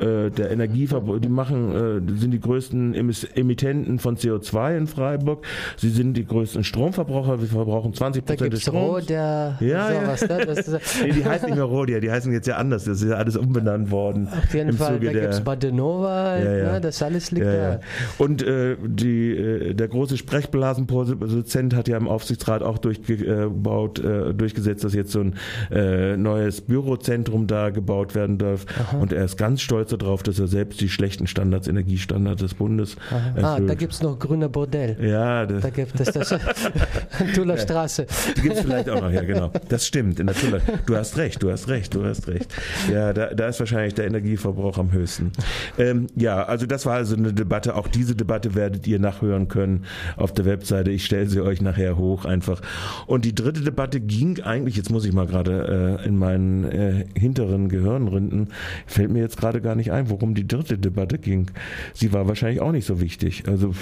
Äh, 0.00 0.30
der 0.30 0.50
Energieverbrauch, 0.50 1.18
die 1.18 1.28
machen, 1.28 2.08
äh, 2.08 2.18
sind 2.18 2.30
die 2.30 2.40
größten 2.40 2.94
Emittenten 3.34 3.98
von 3.98 4.16
CO2 4.16 4.78
in 4.78 4.86
Freiburg. 4.86 5.44
Sie 5.76 5.90
sind 5.90 6.14
die 6.14 6.24
größten 6.24 6.64
Stromverbraucher. 6.64 7.40
Wir 7.40 7.48
verbrauchen 7.48 7.92
20 7.92 8.24
Prozent 8.24 8.52
des 8.52 8.62
Stroms. 8.62 9.02
Rodia, 9.02 9.58
ja, 9.60 9.92
sowas, 9.92 10.20
ja. 10.22 10.38
Ne? 10.38 10.46
nee, 11.04 11.12
die 11.12 11.24
heißen 11.24 11.46
nicht 11.46 11.56
mehr 11.56 11.64
Rodia, 11.64 12.00
die 12.00 12.10
heißen 12.10 12.32
jetzt 12.32 12.46
ja 12.46 12.56
anders. 12.56 12.84
Das 12.84 13.02
ist 13.02 13.10
ja 13.10 13.16
alles 13.16 13.36
umbenannt 13.36 13.90
worden. 13.90 14.28
Auf 14.28 14.54
jeden 14.54 14.72
Fall, 14.72 14.94
Zuge 14.94 15.12
da 15.12 15.20
gibt 15.20 15.34
es 15.34 15.40
Badenova, 15.42 16.38
ja, 16.38 16.56
ja. 16.56 16.72
Ne? 16.72 16.80
das 16.80 17.02
alles 17.02 17.30
liegt 17.30 17.46
da. 17.46 17.80
Und 18.16 18.42
äh, 18.42 18.76
die, 18.82 19.32
äh, 19.32 19.74
der 19.74 19.88
große 19.88 20.16
Sprechblasenproduzent 20.16 21.74
hat 21.74 21.88
ja 21.88 21.98
im 21.98 22.08
Aufsichtsrat 22.08 22.62
auch 22.62 22.78
durchgebaut, 22.78 23.98
äh, 23.98 24.29
durchgesetzt, 24.32 24.84
dass 24.84 24.94
jetzt 24.94 25.12
so 25.12 25.20
ein 25.20 25.34
äh, 25.70 26.16
neues 26.16 26.60
Bürozentrum 26.60 27.46
da 27.46 27.70
gebaut 27.70 28.14
werden 28.14 28.38
darf. 28.38 28.66
Aha. 28.78 28.98
Und 28.98 29.12
er 29.12 29.24
ist 29.24 29.36
ganz 29.36 29.60
stolz 29.60 29.90
darauf, 29.90 30.22
dass 30.22 30.38
er 30.38 30.46
selbst 30.46 30.80
die 30.80 30.88
schlechten 30.88 31.26
Standards, 31.26 31.68
Energiestandards 31.68 32.40
des 32.42 32.54
Bundes. 32.54 32.96
Ah, 33.40 33.58
da 33.60 33.74
gibt 33.74 33.92
es 33.92 34.02
noch 34.02 34.18
grüne 34.18 34.48
Bordell. 34.48 34.96
Ja, 35.00 35.46
das 35.46 35.62
da 35.62 35.70
gibt 35.70 35.98
es 36.00 36.12
das 36.12 36.28
Tuller 37.34 37.58
Straße. 37.58 38.06
Die 38.36 38.42
gibt 38.42 38.56
es 38.56 38.60
vielleicht 38.62 38.88
auch 38.88 39.00
noch, 39.00 39.10
ja 39.10 39.22
genau. 39.22 39.50
Das 39.68 39.86
stimmt, 39.86 40.20
in 40.20 40.26
der 40.26 40.36
Tuller. 40.36 40.60
Du 40.86 40.96
hast 40.96 41.16
recht, 41.16 41.42
du 41.42 41.50
hast 41.50 41.68
recht, 41.68 41.94
du 41.94 42.04
hast 42.04 42.28
recht. 42.28 42.52
Ja, 42.92 43.12
da, 43.12 43.34
da 43.34 43.48
ist 43.48 43.60
wahrscheinlich 43.60 43.94
der 43.94 44.06
Energieverbrauch 44.06 44.78
am 44.78 44.92
höchsten. 44.92 45.32
Ähm, 45.78 46.06
ja, 46.16 46.42
also 46.42 46.66
das 46.66 46.86
war 46.86 46.94
also 46.94 47.16
eine 47.16 47.32
Debatte. 47.32 47.74
Auch 47.74 47.88
diese 47.88 48.14
Debatte 48.14 48.54
werdet 48.54 48.86
ihr 48.86 48.98
nachhören 48.98 49.48
können 49.48 49.84
auf 50.16 50.32
der 50.32 50.44
Webseite. 50.44 50.90
Ich 50.90 51.04
stelle 51.04 51.26
sie 51.26 51.40
euch 51.40 51.60
nachher 51.60 51.96
hoch 51.96 52.24
einfach. 52.24 52.60
Und 53.06 53.24
die 53.24 53.34
dritte 53.34 53.60
Debatte 53.60 54.00
ging 54.10 54.40
eigentlich, 54.40 54.76
jetzt 54.76 54.90
muss 54.90 55.04
ich 55.04 55.12
mal 55.12 55.26
gerade 55.26 56.00
äh, 56.02 56.06
in 56.06 56.16
meinen 56.16 56.64
äh, 56.64 57.04
hinteren 57.16 57.68
Gehirnrinden, 57.68 58.48
fällt 58.86 59.10
mir 59.10 59.20
jetzt 59.20 59.36
gerade 59.36 59.60
gar 59.60 59.76
nicht 59.76 59.92
ein, 59.92 60.10
worum 60.10 60.34
die 60.34 60.48
dritte 60.48 60.78
Debatte 60.78 61.18
ging. 61.18 61.50
Sie 61.94 62.12
war 62.12 62.26
wahrscheinlich 62.26 62.60
auch 62.60 62.72
nicht 62.72 62.86
so 62.86 63.00
wichtig. 63.00 63.44
Also 63.46 63.72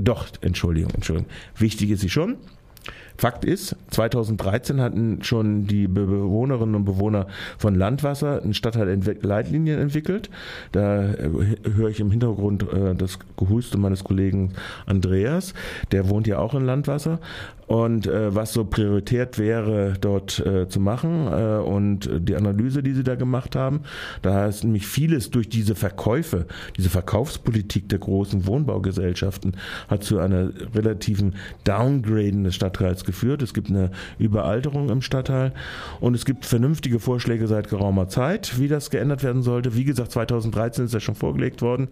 doch, 0.00 0.26
Entschuldigung, 0.40 0.92
Entschuldigung. 0.94 1.30
Wichtig 1.56 1.90
ist 1.90 2.00
sie 2.00 2.08
schon. 2.08 2.36
Fakt 3.18 3.44
ist, 3.44 3.74
2013 3.90 4.80
hatten 4.80 5.22
schon 5.24 5.66
die 5.66 5.88
Bewohnerinnen 5.88 6.76
und 6.76 6.84
Bewohner 6.84 7.26
von 7.58 7.74
Landwasser 7.74 8.40
einen 8.40 8.54
Stadtteil-Leitlinien 8.54 9.80
entwickelt. 9.80 10.30
Da 10.70 11.04
äh, 11.04 11.28
höre 11.74 11.88
ich 11.88 11.98
im 11.98 12.12
Hintergrund 12.12 12.62
äh, 12.72 12.94
das 12.94 13.18
Gehuste 13.36 13.76
meines 13.76 14.04
Kollegen 14.04 14.52
Andreas. 14.86 15.52
Der 15.90 16.08
wohnt 16.08 16.28
ja 16.28 16.38
auch 16.38 16.54
in 16.54 16.64
Landwasser 16.64 17.18
und 17.68 18.06
äh, 18.06 18.34
was 18.34 18.54
so 18.54 18.64
prioritär 18.64 19.28
wäre, 19.36 19.94
dort 20.00 20.44
äh, 20.44 20.68
zu 20.68 20.80
machen 20.80 21.26
äh, 21.26 21.58
und 21.58 22.08
die 22.18 22.34
Analyse, 22.34 22.82
die 22.82 22.94
sie 22.94 23.04
da 23.04 23.14
gemacht 23.14 23.54
haben. 23.54 23.80
Da 24.22 24.46
ist 24.46 24.64
nämlich 24.64 24.86
vieles 24.86 25.30
durch 25.30 25.50
diese 25.50 25.74
Verkäufe, 25.74 26.46
diese 26.78 26.88
Verkaufspolitik 26.88 27.88
der 27.90 27.98
großen 27.98 28.46
Wohnbaugesellschaften 28.46 29.52
hat 29.88 30.02
zu 30.02 30.18
einer 30.18 30.50
relativen 30.74 31.34
Downgraden 31.64 32.44
des 32.44 32.54
Stadtteils 32.54 33.04
geführt. 33.04 33.42
Es 33.42 33.52
gibt 33.52 33.68
eine 33.68 33.90
Überalterung 34.18 34.88
im 34.88 35.02
Stadtteil 35.02 35.52
und 36.00 36.14
es 36.14 36.24
gibt 36.24 36.46
vernünftige 36.46 37.00
Vorschläge 37.00 37.46
seit 37.48 37.68
geraumer 37.68 38.08
Zeit, 38.08 38.58
wie 38.58 38.68
das 38.68 38.88
geändert 38.88 39.22
werden 39.22 39.42
sollte. 39.42 39.76
Wie 39.76 39.84
gesagt, 39.84 40.12
2013 40.12 40.86
ist 40.86 40.94
das 40.94 41.02
schon 41.02 41.14
vorgelegt 41.14 41.60
worden. 41.60 41.88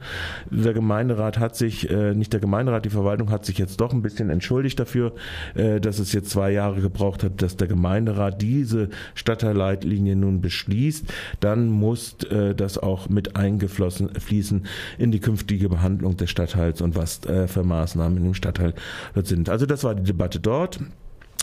Der 0.50 0.72
Gemeinderat 0.72 1.38
hat 1.38 1.54
sich, 1.54 1.90
äh, 1.90 2.14
nicht 2.14 2.32
der 2.32 2.40
Gemeinderat, 2.40 2.86
die 2.86 2.90
Verwaltung 2.90 3.30
hat 3.30 3.44
sich 3.44 3.58
jetzt 3.58 3.78
doch 3.78 3.92
ein 3.92 4.00
bisschen 4.00 4.30
entschuldigt 4.30 4.80
dafür, 4.80 5.12
äh, 5.54 5.65
dass 5.80 5.98
es 5.98 6.12
jetzt 6.12 6.30
zwei 6.30 6.50
Jahre 6.52 6.80
gebraucht 6.80 7.22
hat, 7.22 7.42
dass 7.42 7.56
der 7.56 7.68
Gemeinderat 7.68 8.40
diese 8.42 8.88
Stadtteilleitlinie 9.14 10.16
nun 10.16 10.40
beschließt, 10.40 11.12
dann 11.40 11.68
muss 11.68 12.16
äh, 12.30 12.54
das 12.54 12.78
auch 12.78 13.08
mit 13.08 13.36
eingeflossen 13.36 14.10
fließen 14.14 14.66
in 14.98 15.10
die 15.10 15.20
künftige 15.20 15.68
Behandlung 15.68 16.16
des 16.16 16.30
Stadtteils 16.30 16.80
und 16.80 16.96
was 16.96 17.24
äh, 17.26 17.48
für 17.48 17.62
Maßnahmen 17.62 18.22
dem 18.22 18.34
Stadtteil 18.34 18.74
dort 19.14 19.26
sind. 19.26 19.48
Also 19.48 19.66
das 19.66 19.84
war 19.84 19.94
die 19.94 20.04
Debatte 20.04 20.40
dort. 20.40 20.80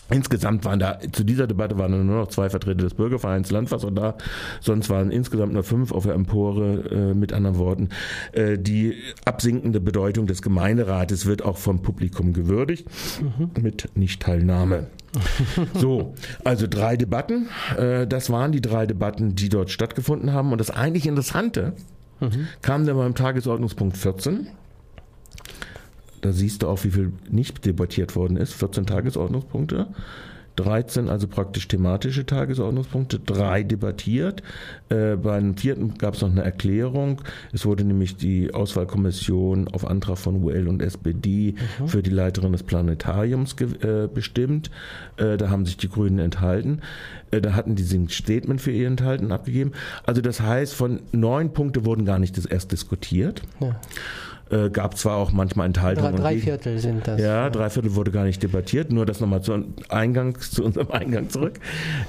Insgesamt 0.09 0.65
waren 0.65 0.79
da, 0.79 0.99
zu 1.11 1.23
dieser 1.23 1.47
Debatte 1.47 1.77
waren 1.77 2.05
nur 2.05 2.17
noch 2.17 2.27
zwei 2.27 2.49
Vertreter 2.49 2.83
des 2.83 2.93
Bürgervereins 2.93 3.51
Landwasser 3.51 3.91
da, 3.91 4.15
sonst 4.59 4.89
waren 4.89 5.11
insgesamt 5.11 5.53
nur 5.53 5.63
fünf 5.63 5.91
auf 5.91 6.03
der 6.03 6.13
Empore, 6.13 6.83
äh, 6.91 7.13
mit 7.13 7.33
anderen 7.33 7.57
Worten. 7.57 7.89
Äh, 8.33 8.57
die 8.57 8.95
absinkende 9.25 9.79
Bedeutung 9.79 10.27
des 10.27 10.41
Gemeinderates 10.41 11.25
wird 11.25 11.43
auch 11.43 11.57
vom 11.57 11.81
Publikum 11.81 12.33
gewürdigt, 12.33 12.87
mhm. 13.21 13.51
mit 13.61 13.89
Nichtteilnahme. 13.95 14.87
so, 15.75 16.13
also 16.43 16.67
drei 16.67 16.97
Debatten. 16.97 17.47
Äh, 17.77 18.07
das 18.07 18.29
waren 18.29 18.51
die 18.51 18.61
drei 18.61 18.85
Debatten, 18.85 19.35
die 19.35 19.49
dort 19.49 19.69
stattgefunden 19.69 20.33
haben. 20.33 20.51
Und 20.51 20.57
das 20.57 20.71
eigentlich 20.71 21.05
Interessante 21.05 21.73
mhm. 22.19 22.47
kam 22.61 22.85
dann 22.85 22.97
beim 22.97 23.15
Tagesordnungspunkt 23.15 23.97
14. 23.97 24.47
Da 26.23 26.31
siehst 26.31 26.63
du 26.63 26.67
auch, 26.67 26.83
wie 26.85 26.91
viel 26.91 27.11
nicht 27.29 27.65
debattiert 27.65 28.15
worden 28.15 28.37
ist. 28.37 28.53
14 28.53 28.85
Tagesordnungspunkte. 28.85 29.87
13, 30.55 31.09
also 31.09 31.27
praktisch 31.27 31.67
thematische 31.67 32.25
Tagesordnungspunkte, 32.25 33.19
drei 33.19 33.63
debattiert. 33.63 34.43
Äh, 34.89 35.15
beim 35.15 35.57
vierten 35.57 35.97
gab 35.97 36.13
es 36.13 36.21
noch 36.21 36.29
eine 36.29 36.43
Erklärung. 36.43 37.21
Es 37.51 37.65
wurde 37.65 37.83
nämlich 37.83 38.17
die 38.17 38.53
Auswahlkommission 38.53 39.67
auf 39.67 39.85
Antrag 39.85 40.17
von 40.17 40.43
UL 40.43 40.67
und 40.67 40.81
SPD 40.81 41.55
mhm. 41.79 41.87
für 41.87 42.03
die 42.03 42.11
Leiterin 42.11 42.51
des 42.51 42.63
Planetariums 42.63 43.55
äh, 43.81 44.07
bestimmt. 44.13 44.69
Äh, 45.17 45.37
da 45.37 45.49
haben 45.49 45.65
sich 45.65 45.77
die 45.77 45.89
Grünen 45.89 46.19
enthalten. 46.19 46.81
Äh, 47.31 47.41
da 47.41 47.53
hatten 47.53 47.75
die 47.75 47.83
ein 47.95 48.09
Statement 48.09 48.61
für 48.61 48.71
ihr 48.71 48.87
enthalten 48.87 49.31
abgegeben. 49.31 49.71
Also 50.03 50.21
das 50.21 50.39
heißt, 50.39 50.73
von 50.73 51.01
neun 51.11 51.53
Punkte 51.53 51.83
wurden 51.85 52.05
gar 52.05 52.19
nicht 52.19 52.37
erst 52.45 52.71
diskutiert. 52.71 53.41
Ja. 53.59 53.79
Äh, 54.53 54.69
gab 54.69 54.97
zwar 54.97 55.17
auch 55.17 55.31
manchmal 55.31 55.65
Enthaltungen. 55.65 56.15
Drei, 56.15 56.35
drei 56.35 56.37
Viertel 56.37 56.77
sind 56.77 57.07
das. 57.07 57.19
Ja, 57.19 57.49
drei 57.49 57.71
Viertel 57.71 57.95
wurde 57.95 58.11
gar 58.11 58.23
nicht 58.23 58.43
debattiert. 58.43 58.91
Nur 58.91 59.07
das 59.07 59.19
nochmal 59.19 59.41
zu, 59.41 59.65
Eingang, 59.89 60.39
zu 60.39 60.63
unserem 60.63 60.91
Eingang 60.91 61.29
zurück. 61.29 61.59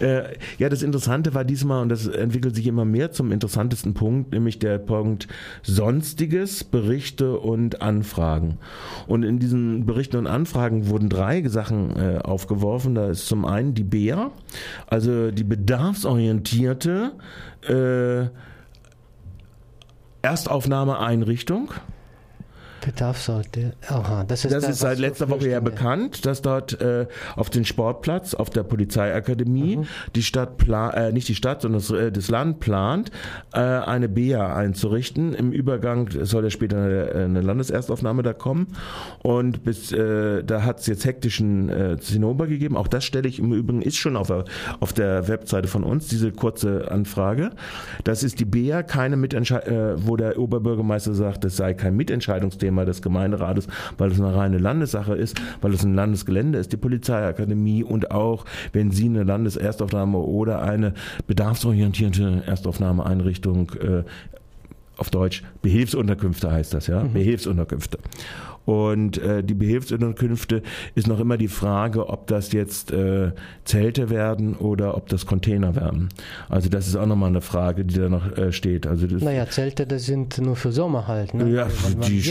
Äh, 0.01 0.25
ja, 0.59 0.69
das 0.69 0.83
Interessante 0.83 1.33
war 1.33 1.45
diesmal, 1.45 1.81
und 1.81 1.89
das 1.89 2.07
entwickelt 2.07 2.55
sich 2.55 2.67
immer 2.67 2.85
mehr 2.85 3.13
zum 3.13 3.33
interessantesten 3.33 3.95
Punkt, 3.95 4.33
nämlich 4.33 4.59
der 4.59 4.77
Punkt 4.77 5.27
Sonstiges, 5.63 6.65
Berichte 6.65 7.39
und 7.39 7.81
Anfragen. 7.81 8.59
Und 9.07 9.23
in 9.23 9.39
diesen 9.39 9.87
Berichten 9.87 10.19
und 10.19 10.27
Anfragen 10.27 10.89
wurden 10.89 11.09
drei 11.09 11.49
Sachen 11.49 11.97
äh, 11.97 12.19
aufgeworfen. 12.19 12.95
Da 12.95 13.09
ist 13.09 13.27
zum 13.27 13.47
einen 13.47 13.73
die 13.73 13.85
BEA, 13.85 14.33
also 14.87 15.31
die 15.31 15.45
bedarfsorientierte 15.45 17.13
äh, 17.67 18.29
Erstaufnahmeeinrichtung. 20.21 21.71
Bedarf 22.85 23.19
sollte. 23.19 23.73
Aha, 23.89 24.25
das 24.25 24.45
ist, 24.45 24.53
das 24.53 24.69
ist 24.69 24.81
seit 24.81 24.99
letzter 24.99 25.31
Woche 25.31 25.49
ja 25.49 25.61
bekannt, 25.61 26.27
dass 26.27 26.43
dort 26.43 26.81
äh, 26.81 27.07
auf 27.35 27.49
den 27.49 27.65
Sportplatz, 27.65 28.35
auf 28.35 28.51
der 28.51 28.63
Polizeiakademie, 28.63 29.79
mhm. 29.79 29.87
die 30.15 30.23
Stadt, 30.23 30.63
äh, 30.69 31.13
nicht 31.13 31.29
die 31.29 31.35
Stadt, 31.35 31.63
sondern 31.63 31.81
das, 31.81 31.91
äh, 31.91 32.13
das 32.13 32.29
Land 32.29 32.61
plant, 32.61 33.11
äh, 33.55 33.61
eine 33.61 34.09
BEA 34.09 34.55
einzurichten. 34.55 35.35
Im 35.35 35.53
Übergang 35.53 36.11
soll 36.11 36.45
ja 36.45 36.51
später 36.51 36.77
eine, 36.77 37.13
eine 37.25 37.41
Landeserstaufnahme 37.41 38.23
da 38.23 38.35
kommen. 38.35 38.69
Und 39.23 39.65
bis 39.65 39.91
äh, 39.93 40.45
da 40.45 40.63
hat 40.65 40.81
es 40.81 40.87
jetzt 40.87 41.05
hektischen 41.05 41.71
äh, 41.71 41.99
Zinnober 41.99 42.47
gegeben. 42.47 42.77
Auch 42.77 42.89
das 42.89 43.05
stelle 43.05 43.29
ich 43.29 43.39
im 43.39 43.53
Übrigen, 43.53 43.81
ist 43.81 43.97
schon 43.97 44.17
auf 44.17 44.29
der, 44.29 44.45
auf 44.81 44.93
der 44.93 45.27
Webseite 45.29 45.69
von 45.69 45.85
uns, 45.85 46.09
diese 46.09 46.33
kurze 46.33 46.91
Anfrage. 46.91 47.51
Das 48.05 48.23
ist 48.23 48.41
die 48.41 48.45
BEA, 48.45 48.83
keine 48.83 49.17
Mitentscheidung, 49.17 50.07
wo 50.07 50.17
der 50.17 50.39
Oberbürgermeister 50.39 51.15
sagt, 51.15 51.45
es 51.45 51.57
sei 51.57 51.75
kein 51.75 51.97
Mitentscheidungsthema 51.97 52.74
Thema 52.75 52.85
des 52.85 53.03
Gemeinderates, 53.03 53.69
weil 53.99 54.11
es 54.11 54.21
eine 54.21 54.35
reine 54.35 54.59
Landessache 54.59 55.15
ist, 55.15 55.41
weil 55.61 55.73
es 55.73 55.85
ein 55.85 55.95
Landesgelände 55.95 56.59
ist, 56.59 56.73
die 56.73 56.77
Polizeiakademie 56.77 57.85
und 57.85 58.11
auch, 58.11 58.45
wenn 58.73 58.91
Sie 58.91 59.07
eine 59.07 59.23
Landeserstaufnahme 59.23 60.19
oder 60.19 60.63
eine 60.63 60.95
bedarfsorientierte 61.27 62.43
Erstaufnahmeeinrichtung 62.47 63.71
äh, 63.81 64.03
auf 64.97 65.11
Deutsch 65.11 65.43
Behilfsunterkünfte 65.63 66.51
heißt 66.51 66.75
das, 66.75 66.87
ja, 66.87 67.03
mhm. 67.03 67.13
Behilfsunterkünfte. 67.13 67.99
Und 68.67 69.19
äh, 69.19 69.43
die 69.45 69.55
Behilfsunterkünfte 69.55 70.63
ist 70.95 71.07
noch 71.07 71.21
immer 71.21 71.37
die 71.37 71.49
Frage, 71.49 72.09
ob 72.09 72.27
das 72.27 72.53
jetzt 72.53 72.93
äh, 72.93 73.33
Zelte 73.65 74.11
werden 74.11 74.55
oder 74.55 74.97
ob 74.97 75.09
das 75.09 75.27
Container 75.27 75.77
werden. 75.77 76.09
Also 76.49 76.69
das 76.69 76.87
ist 76.87 76.97
auch 76.97 77.07
nochmal 77.07 77.29
eine 77.31 77.41
Frage, 77.41 77.85
die 77.85 77.95
da 77.95 78.09
noch 78.09 78.37
äh, 78.37 78.53
steht. 78.53 78.87
Also 78.87 79.07
das, 79.07 79.23
naja, 79.23 79.47
Zelte, 79.47 79.87
das 79.87 80.07
sind 80.07 80.39
nur 80.39 80.57
für 80.57 80.73
Sommer 80.73 81.07
halt. 81.07 81.35
Ne? 81.35 81.51
Ja, 81.51 81.65
also, 81.65 81.99
die 82.09 82.23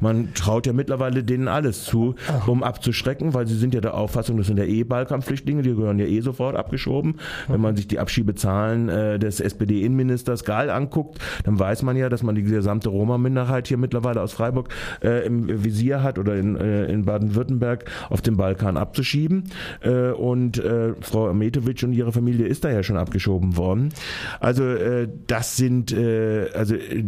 man 0.00 0.34
traut 0.34 0.66
ja 0.66 0.72
mittlerweile 0.72 1.22
denen 1.22 1.48
alles 1.48 1.84
zu, 1.84 2.16
Ach. 2.28 2.48
um 2.48 2.62
abzuschrecken, 2.62 3.34
weil 3.34 3.46
sie 3.46 3.56
sind 3.56 3.74
ja 3.74 3.80
der 3.80 3.94
Auffassung, 3.94 4.36
das 4.36 4.48
sind 4.48 4.58
ja 4.58 4.64
eh 4.64 4.84
Balkanflüchtlinge, 4.84 5.62
die 5.62 5.74
gehören 5.74 5.98
ja 5.98 6.06
eh 6.06 6.20
sofort 6.20 6.56
abgeschoben. 6.56 7.12
Mhm. 7.12 7.52
Wenn 7.52 7.60
man 7.60 7.76
sich 7.76 7.86
die 7.86 7.98
Abschiebezahlen 7.98 8.88
äh, 8.88 9.18
des 9.18 9.40
SPD-Innenministers 9.40 10.44
Gahl 10.44 10.70
anguckt, 10.70 11.18
dann 11.44 11.58
weiß 11.58 11.82
man 11.82 11.96
ja, 11.96 12.08
dass 12.08 12.22
man 12.22 12.34
die 12.34 12.42
gesamte 12.42 12.88
Roma-Minderheit 12.88 13.68
hier 13.68 13.76
mittlerweile 13.76 14.20
aus 14.20 14.32
Freiburg 14.32 14.68
äh, 15.02 15.24
im 15.26 15.64
Visier 15.64 15.75
Visier 15.76 16.02
hat 16.02 16.18
oder 16.18 16.36
in, 16.36 16.56
äh, 16.56 16.86
in 16.86 17.04
Baden-Württemberg 17.04 17.84
auf 18.08 18.22
den 18.22 18.36
Balkan 18.36 18.76
abzuschieben. 18.76 19.44
Äh, 19.80 20.10
und 20.10 20.58
äh, 20.58 20.94
Frau 21.00 21.32
Metovic 21.32 21.82
und 21.82 21.92
ihre 21.92 22.12
Familie 22.12 22.46
ist 22.46 22.64
da 22.64 22.70
ja 22.70 22.82
schon 22.82 22.96
abgeschoben 22.96 23.56
worden. 23.56 23.90
Also 24.40 24.64
äh, 24.64 25.08
das 25.26 25.56
sind, 25.56 25.92
äh, 25.92 26.48
also 26.54 26.74
äh, 26.74 27.04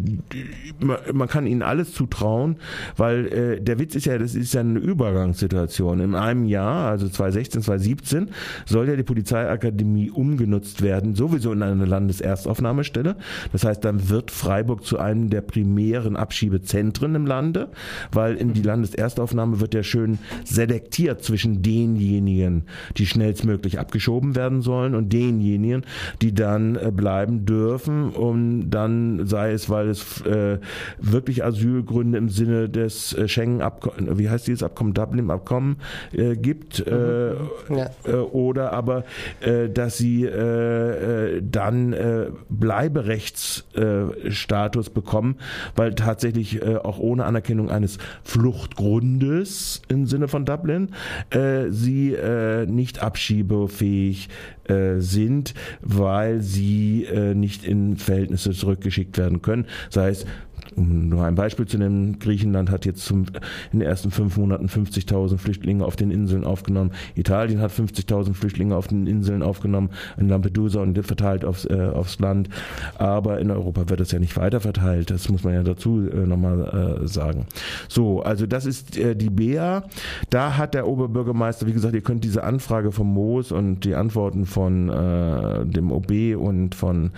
man, 0.81 0.99
man 1.13 1.29
kann 1.29 1.47
ihnen 1.47 1.63
alles 1.63 1.93
zutrauen, 1.93 2.57
weil 2.97 3.27
äh, 3.27 3.61
der 3.61 3.79
Witz 3.79 3.95
ist 3.95 4.07
ja, 4.07 4.19
das 4.19 4.35
ist 4.35 4.55
ja 4.55 4.61
eine 4.61 4.79
Übergangssituation. 4.79 6.01
In 6.01 6.15
einem 6.15 6.45
Jahr, 6.45 6.91
also 6.91 7.09
2016, 7.09 7.63
2017, 7.63 8.29
soll 8.67 8.89
ja 8.89 8.97
die 8.97 9.03
Polizeiakademie 9.03 10.11
umgenutzt 10.11 10.83
werden, 10.83 11.15
sowieso 11.15 11.53
in 11.53 11.63
eine 11.63 11.85
Landeserstaufnahmestelle. 11.85 13.17
Das 13.53 13.65
heißt, 13.65 13.85
dann 13.85 14.09
wird 14.09 14.31
Freiburg 14.31 14.85
zu 14.85 14.99
einem 14.99 15.31
der 15.31 15.41
primären 15.41 16.17
Abschiebezentren 16.17 17.15
im 17.15 17.27
Lande, 17.27 17.69
weil 18.13 18.37
in 18.37 18.58
die 18.59 18.67
Landeserstaufnahme 18.67 19.61
wird 19.61 19.75
ja 19.75 19.83
schön 19.83 20.19
selektiert 20.45 21.23
zwischen 21.23 21.63
denjenigen, 21.63 22.63
die 22.97 23.05
schnellstmöglich 23.07 23.79
abgeschoben 23.79 24.35
werden 24.35 24.63
sollen 24.63 24.95
und 24.95 25.13
denjenigen, 25.13 25.85
die 26.23 26.33
dann 26.35 26.77
äh, 26.77 26.91
bleiben 26.91 27.45
dürfen, 27.47 28.09
um 28.11 28.71
dann, 28.71 29.27
sei 29.27 29.53
es, 29.53 29.69
weil 29.71 29.89
es 29.89 30.21
äh, 30.23 30.59
wirklich 30.99 31.45
Asylgründe 31.45 32.19
im 32.19 32.29
Sinne 32.29 32.69
des 32.69 33.13
äh, 33.13 33.29
Schengen-Abkommen, 33.29 34.19
wie 34.19 34.29
heißt 34.29 34.49
dieses 34.49 34.65
Abkommen, 34.65 34.95
Dublin-Abkommen 34.95 35.77
äh, 36.13 36.37
gibt, 36.37 36.85
äh, 36.87 37.35
ja. 37.35 37.91
Äh, 38.05 38.13
oder 38.17 38.73
aber, 38.73 39.05
dass 39.73 39.99
sie 39.99 40.29
dann 40.29 41.95
Bleiberechtsstatus 42.49 44.91
bekommen, 44.91 45.37
weil 45.77 45.95
tatsächlich 45.95 46.61
auch 46.63 46.99
ohne 46.99 47.25
Anerkennung 47.25 47.71
eines 47.71 47.99
Fluchtgrundes 48.49 49.83
im 49.89 50.07
Sinne 50.07 50.27
von 50.27 50.47
Dublin 50.47 50.91
sie 51.69 52.17
nicht 52.67 53.03
abschiebefähig 53.03 54.29
sind, 54.99 55.55
weil 55.83 56.41
sie 56.41 57.07
nicht 57.35 57.65
in 57.65 57.97
Verhältnisse 57.97 58.53
zurückgeschickt 58.53 59.19
werden 59.19 59.43
können. 59.43 59.67
Sei 59.91 60.09
es 60.09 60.25
um 60.79 61.09
nur 61.09 61.25
ein 61.25 61.35
Beispiel 61.35 61.67
zu 61.67 61.79
nennen, 61.79 62.19
Griechenland 62.19 62.71
hat 62.71 62.87
jetzt 62.87 63.05
zum, 63.05 63.27
in 63.73 63.81
den 63.81 63.89
ersten 63.89 64.11
fünf 64.11 64.37
Monaten 64.37 64.67
50.000 64.67 65.39
Flüchtlinge 65.39 65.85
auf 65.85 65.97
den 65.97 66.11
Inseln 66.11 66.45
aufgenommen. 66.45 66.93
Italien 67.15 67.61
hat 67.61 67.73
50.000 67.73 68.35
Flüchtlinge 68.35 68.77
auf 68.77 68.87
den 68.87 69.07
Inseln 69.07 69.43
aufgenommen, 69.43 69.91
in 70.17 70.29
Lampedusa 70.29 70.81
und 70.81 70.99
verteilt 71.05 71.45
aufs, 71.45 71.65
äh, 71.65 71.91
aufs 71.93 72.19
Land. 72.19 72.49
Aber 72.97 73.41
in 73.41 73.51
Europa 73.51 73.89
wird 73.89 74.01
es 74.01 74.13
ja 74.13 74.19
nicht 74.19 74.37
weiter 74.37 74.61
verteilt. 74.61 75.11
Das 75.11 75.29
muss 75.29 75.45
man 75.45 75.55
ja 75.55 75.63
dazu 75.63 76.09
äh, 76.09 76.27
nochmal 76.27 77.01
äh, 77.03 77.09
sagen. 77.09 77.47
So, 77.89 78.23
also 78.23 78.47
das 78.47 78.67
ist 78.67 78.97
äh, 78.97 79.17
die 79.17 79.31
BEA. 79.31 79.85
Da 80.31 80.57
hat 80.57 80.75
der 80.75 80.87
Oberbürgermeister, 80.87 81.67
wie 81.67 81.73
gesagt, 81.73 81.95
ihr 81.95 82.01
könnt 82.03 82.25
diese 82.25 82.45
Anfrage 82.45 82.93
vom 82.93 83.13
Moos 83.13 83.53
und 83.53 83.85
die 83.85 83.95
Antworten 83.95 84.47
von 84.47 84.89
äh, 84.89 85.67
dem 85.67 85.91
OB 85.91 86.37
und 86.37 86.75
von 86.75 87.11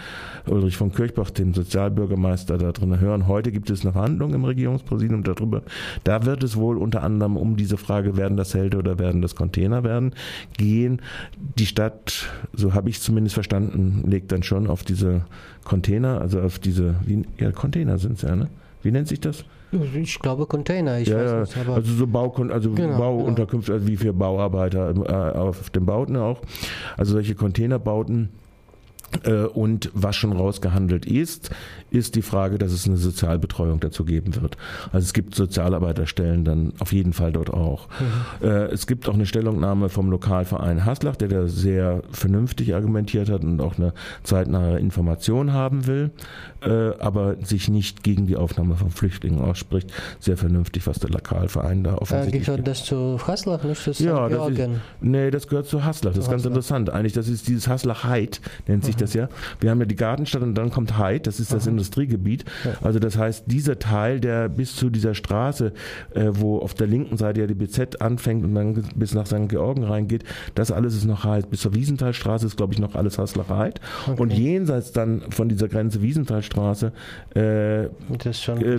Ulrich 0.47 0.77
von 0.77 0.93
Kirchbach, 0.93 1.31
dem 1.31 1.55
Sozialbürgermeister, 1.55 2.59
da 2.59 2.73
drin 2.73 3.01
hören. 3.01 3.27
Heute 3.27 3.50
Heute 3.51 3.55
gibt 3.55 3.71
es 3.71 3.83
eine 3.83 3.93
Verhandlung 3.93 4.33
im 4.33 4.45
Regierungspräsidium 4.45 5.25
darüber. 5.25 5.63
Da 6.05 6.25
wird 6.25 6.45
es 6.45 6.57
wohl 6.57 6.79
unter 6.79 7.03
anderem 7.03 7.37
um 7.37 7.57
diese 7.57 7.79
Frage, 7.79 8.17
werden 8.17 8.37
das 8.37 8.51
Zelte 8.51 8.79
oder 8.79 9.01
werden 9.01 9.23
das 9.23 9.35
Container 9.35 9.83
werden, 9.83 10.15
gehen. 10.57 11.03
Die 11.59 11.67
Stadt, 11.67 12.29
so 12.53 12.75
habe 12.75 12.91
ich 12.91 13.01
zumindest 13.01 13.35
verstanden, 13.35 14.05
legt 14.07 14.31
dann 14.31 14.45
schon 14.45 14.69
auf 14.69 14.85
diese 14.85 15.23
Container, 15.65 16.21
also 16.21 16.41
auf 16.41 16.61
diese, 16.61 16.95
wie, 17.05 17.25
ja, 17.39 17.51
Container 17.51 17.99
sind 17.99 18.19
es 18.19 18.23
ja, 18.23 18.37
ne? 18.37 18.49
Wie 18.85 18.93
nennt 18.93 19.09
sich 19.09 19.19
das? 19.19 19.45
Ich 19.95 20.21
glaube 20.21 20.47
Container, 20.47 21.01
ich 21.01 21.09
ja, 21.09 21.43
weiß 21.43 21.57
nicht. 21.57 21.69
also 21.69 21.93
so 21.93 22.07
Bau, 22.07 22.33
also 22.51 22.71
genau, 22.71 22.99
Bauunterkünfte, 22.99 23.73
genau. 23.73 23.83
also 23.83 23.89
wie 23.89 23.97
für 23.97 24.13
Bauarbeiter 24.13 24.95
äh, 24.95 25.37
auf 25.37 25.71
den 25.71 25.87
Bauten 25.87 26.17
auch. 26.17 26.41
Also 26.97 27.15
solche 27.15 27.35
Containerbauten 27.35 28.29
und 29.55 29.91
was 29.93 30.17
schon 30.17 30.33
rausgehandelt 30.33 31.05
ist, 31.05 31.51
ist 31.91 32.15
die 32.15 32.23
Frage, 32.23 32.59
dass 32.59 32.73
es 32.73 32.87
eine 32.87 32.97
Sozialbetreuung 32.97 33.81
dazu 33.81 34.05
geben 34.05 34.41
wird. 34.41 34.57
Also 34.93 35.05
es 35.05 35.13
gibt 35.13 35.35
Sozialarbeiterstellen 35.35 36.45
dann 36.45 36.73
auf 36.79 36.93
jeden 36.93 37.13
Fall 37.13 37.33
dort 37.33 37.51
auch. 37.51 37.89
Mhm. 38.41 38.47
Äh, 38.47 38.67
es 38.67 38.87
gibt 38.87 39.09
auch 39.09 39.15
eine 39.15 39.27
Stellungnahme 39.27 39.89
vom 39.89 40.11
Lokalverein 40.11 40.85
Haslach, 40.85 41.17
der 41.17 41.29
da 41.29 41.49
sehr 41.49 42.03
vernünftig 42.11 42.75
argumentiert 42.75 43.29
hat 43.29 43.43
und 43.43 43.61
auch 43.61 43.77
eine 43.79 43.93
zeitnahe 44.23 44.79
Information 44.79 45.53
haben 45.53 45.87
will, 45.87 46.11
äh, 46.63 46.91
aber 46.99 47.37
sich 47.43 47.69
nicht 47.69 48.03
gegen 48.03 48.27
die 48.27 48.37
Aufnahme 48.37 48.77
von 48.77 48.91
Flüchtlingen 48.91 49.41
ausspricht. 49.41 49.93
Sehr 50.21 50.37
vernünftig, 50.37 50.87
was 50.87 50.99
der 50.99 51.11
Lokalverein 51.11 51.85
da 51.85 51.95
offensichtlich... 51.97 52.43
Äh, 52.43 52.47
gehört 52.47 52.69
das 52.69 52.85
zu 52.85 53.19
Haslach, 53.27 53.65
nicht 53.65 53.83
zu 53.83 53.93
St. 53.93 54.01
Ja, 54.01 54.29
das 54.29 54.51
ist, 54.51 54.69
nee, 55.01 55.31
das 55.31 55.49
gehört 55.49 55.67
zu 55.67 55.85
Haslach. 55.85 56.13
Das 56.13 56.25
ist 56.25 56.31
ganz 56.31 56.45
interessant. 56.45 56.91
Eigentlich, 56.91 57.13
das 57.13 57.29
ist 57.29 57.49
dieses 57.49 57.69
Haslach-Heid, 57.69 58.41
nennt 58.67 58.85
sich 58.85 58.97
das 59.01 59.15
ja. 59.15 59.29
Wir 59.61 59.71
haben 59.71 59.81
ja 59.81 59.87
die 59.87 59.97
Gartenstadt 59.97 60.43
und 60.43 60.55
dann 60.55 60.71
kommt 60.71 60.99
Heid, 60.99 61.27
das 61.27 61.41
ist 61.41 61.53
das 61.53 61.65
Aha. 61.65 61.71
Industriegebiet. 61.71 62.45
Also 62.83 62.99
das 62.99 63.17
heißt, 63.17 63.45
dieser 63.47 63.79
Teil, 63.79 64.21
der 64.21 64.49
bis 64.49 64.77
zu 64.77 64.91
dieser 64.91 65.15
Straße, 65.15 65.73
äh, 66.15 66.29
wo 66.33 66.59
auf 66.59 66.75
der 66.75 66.87
linken 66.87 67.17
Seite 67.17 67.41
ja 67.41 67.47
die 67.47 67.55
BZ 67.55 68.01
anfängt 68.01 68.45
und 68.45 68.55
dann 68.55 68.85
bis 68.95 69.15
nach 69.15 69.27
St. 69.27 69.49
Georgen 69.49 69.85
reingeht, 69.85 70.25
das 70.55 70.73
alles 70.73 70.95
ist 70.95 71.05
noch 71.05 71.25
Heid. 71.25 71.51
Bis 71.51 71.61
zur 71.61 71.75
Wiesenthalstraße 71.75 72.47
ist, 72.47 72.57
glaube 72.57 72.73
ich, 72.75 72.79
noch 72.79 72.95
alles 72.95 73.19
Hassler 73.19 73.49
Heid. 73.49 73.81
Okay. 74.07 74.21
Und 74.21 74.33
jenseits 74.33 74.93
dann 74.93 75.23
von 75.31 75.49
dieser 75.49 75.69
Grenze 75.69 76.03
Wiesenthalstraße 76.03 76.93
äh, 77.35 77.85
äh, 77.85 77.89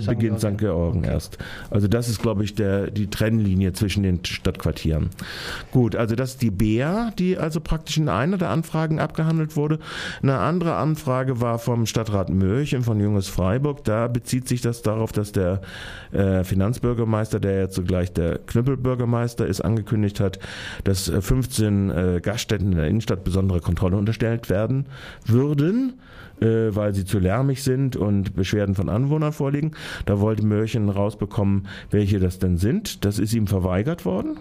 beginnt 0.06 0.40
St. 0.40 0.58
Georgen 0.58 1.00
okay. 1.00 1.12
erst. 1.12 1.38
Also 1.70 1.88
das 1.88 2.08
ist, 2.08 2.20
glaube 2.20 2.44
ich, 2.44 2.54
der, 2.54 2.90
die 2.90 3.08
Trennlinie 3.08 3.72
zwischen 3.72 4.02
den 4.02 4.24
Stadtquartieren. 4.24 5.10
Gut, 5.70 5.96
also 5.96 6.14
das 6.14 6.30
ist 6.30 6.42
die 6.42 6.50
Bär, 6.50 7.12
die 7.18 7.38
also 7.38 7.60
praktisch 7.60 7.96
in 7.96 8.08
einer 8.08 8.38
der 8.38 8.50
Anfragen 8.50 9.00
abgehandelt 9.00 9.56
wurde. 9.56 9.78
Eine 10.22 10.38
andere 10.38 10.76
Anfrage 10.76 11.40
war 11.40 11.58
vom 11.58 11.86
Stadtrat 11.86 12.30
Mörchen 12.30 12.82
von 12.82 13.00
Junges 13.00 13.28
Freiburg. 13.28 13.84
Da 13.84 14.08
bezieht 14.08 14.48
sich 14.48 14.60
das 14.60 14.82
darauf, 14.82 15.12
dass 15.12 15.32
der 15.32 15.60
äh, 16.12 16.44
Finanzbürgermeister, 16.44 17.40
der 17.40 17.52
ja 17.60 17.68
zugleich 17.68 18.12
der 18.12 18.38
Knüppelbürgermeister 18.38 19.46
ist, 19.46 19.60
angekündigt 19.60 20.20
hat, 20.20 20.38
dass 20.84 21.08
15 21.08 21.90
äh, 21.90 22.20
Gaststätten 22.22 22.72
in 22.72 22.78
der 22.78 22.88
Innenstadt 22.88 23.24
besondere 23.24 23.60
Kontrolle 23.60 23.96
unterstellt 23.96 24.50
werden 24.50 24.86
würden 25.26 25.94
äh, 26.40 26.74
weil 26.74 26.94
sie 26.94 27.04
zu 27.04 27.18
lärmig 27.18 27.62
sind 27.62 27.96
und 27.96 28.34
Beschwerden 28.34 28.74
von 28.74 28.88
Anwohnern 28.88 29.32
vorliegen. 29.32 29.72
Da 30.06 30.20
wollte 30.20 30.44
Mörchen 30.44 30.88
rausbekommen, 30.88 31.68
welche 31.90 32.18
das 32.18 32.38
denn 32.38 32.56
sind. 32.56 33.04
Das 33.04 33.18
ist 33.18 33.32
ihm 33.32 33.46
verweigert 33.46 34.04
worden. 34.04 34.38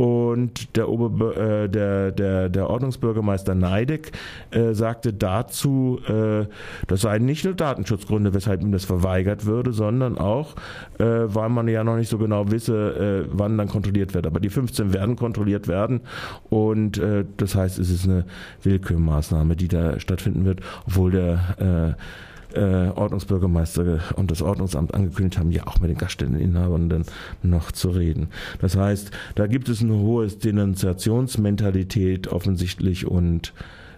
Und 0.00 0.78
der, 0.78 0.88
Ober, 0.88 1.36
äh, 1.36 1.68
der, 1.68 2.10
der, 2.10 2.48
der 2.48 2.70
Ordnungsbürgermeister 2.70 3.54
Neideck 3.54 4.12
äh, 4.50 4.72
sagte 4.72 5.12
dazu, 5.12 6.00
äh, 6.08 6.46
das 6.86 7.02
seien 7.02 7.26
nicht 7.26 7.44
nur 7.44 7.52
Datenschutzgründe, 7.52 8.32
weshalb 8.32 8.62
ihm 8.62 8.72
das 8.72 8.86
verweigert 8.86 9.44
würde, 9.44 9.74
sondern 9.74 10.16
auch, 10.16 10.54
äh, 10.98 11.04
weil 11.04 11.50
man 11.50 11.68
ja 11.68 11.84
noch 11.84 11.96
nicht 11.96 12.08
so 12.08 12.16
genau 12.16 12.50
wisse, 12.50 13.26
äh, 13.26 13.30
wann 13.30 13.58
dann 13.58 13.68
kontrolliert 13.68 14.14
wird. 14.14 14.26
Aber 14.26 14.40
die 14.40 14.48
15 14.48 14.94
werden 14.94 15.16
kontrolliert 15.16 15.68
werden 15.68 16.00
und 16.48 16.96
äh, 16.96 17.26
das 17.36 17.54
heißt, 17.54 17.78
es 17.78 17.90
ist 17.90 18.06
eine 18.06 18.24
Willkürmaßnahme, 18.62 19.54
die 19.54 19.68
da 19.68 20.00
stattfinden 20.00 20.46
wird, 20.46 20.60
obwohl 20.86 21.10
der 21.10 21.96
äh, 22.54 22.90
Ordnungsbürgermeister 22.94 24.00
und 24.16 24.30
das 24.30 24.42
Ordnungsamt 24.42 24.94
angekündigt 24.94 25.38
haben, 25.38 25.50
ja 25.50 25.66
auch 25.66 25.80
mit 25.80 25.90
den 25.90 25.98
Gaststätteninhabern 25.98 27.04
noch 27.42 27.72
zu 27.72 27.90
reden. 27.90 28.28
Das 28.60 28.76
heißt, 28.76 29.10
da 29.34 29.46
gibt 29.46 29.68
es 29.68 29.82
eine 29.82 29.94
hohe 29.94 30.28
Denunziationsmentalität 30.28 32.28
offensichtlich 32.28 33.06
und 33.06 33.52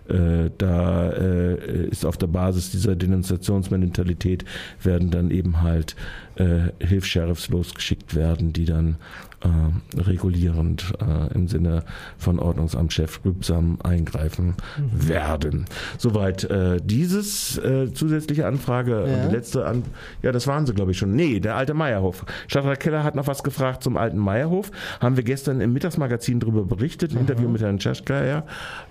äh, 0.08 0.50
da 0.58 1.10
äh, 1.10 1.86
ist 1.86 2.04
auf 2.04 2.16
der 2.16 2.26
Basis 2.26 2.72
dieser 2.72 2.96
Denunziationsmentalität 2.96 4.44
werden 4.82 5.10
dann 5.10 5.30
eben 5.30 5.62
halt 5.62 5.94
äh, 6.34 6.70
Hilfs-Sheriffs 6.80 7.48
losgeschickt 7.50 8.14
werden, 8.14 8.52
die 8.52 8.64
dann 8.64 8.96
äh, 9.44 10.00
regulierend 10.00 10.92
äh, 11.00 11.34
im 11.34 11.48
Sinne 11.48 11.84
von 12.16 12.38
Ordnungsamtschef 12.38 13.22
grübsam 13.22 13.78
eingreifen 13.82 14.54
mhm. 14.78 15.08
werden. 15.08 15.64
Soweit 15.98 16.44
äh, 16.44 16.80
dieses 16.82 17.58
äh, 17.58 17.92
zusätzliche 17.92 18.46
Anfrage 18.46 18.92
ja. 18.92 19.14
und 19.14 19.30
die 19.30 19.34
letzte 19.34 19.66
an 19.66 19.82
ja, 20.22 20.30
das 20.32 20.46
waren 20.46 20.66
sie 20.66 20.74
glaube 20.74 20.92
ich 20.92 20.98
schon. 20.98 21.12
Nee, 21.12 21.40
der 21.40 21.56
alte 21.56 21.74
Meierhof. 21.74 22.24
Stadtrat 22.46 22.80
Keller 22.80 23.02
hat 23.02 23.14
noch 23.14 23.26
was 23.26 23.42
gefragt 23.42 23.82
zum 23.82 23.96
alten 23.96 24.18
Meierhof. 24.18 24.70
Haben 25.00 25.16
wir 25.16 25.24
gestern 25.24 25.60
im 25.60 25.72
Mittagsmagazin 25.72 26.38
darüber 26.38 26.64
berichtet, 26.64 27.10
ein 27.10 27.14
mhm. 27.14 27.20
Interview 27.22 27.48
mit 27.48 27.62
Herrn 27.62 27.80
Schaschkai, 27.80 28.42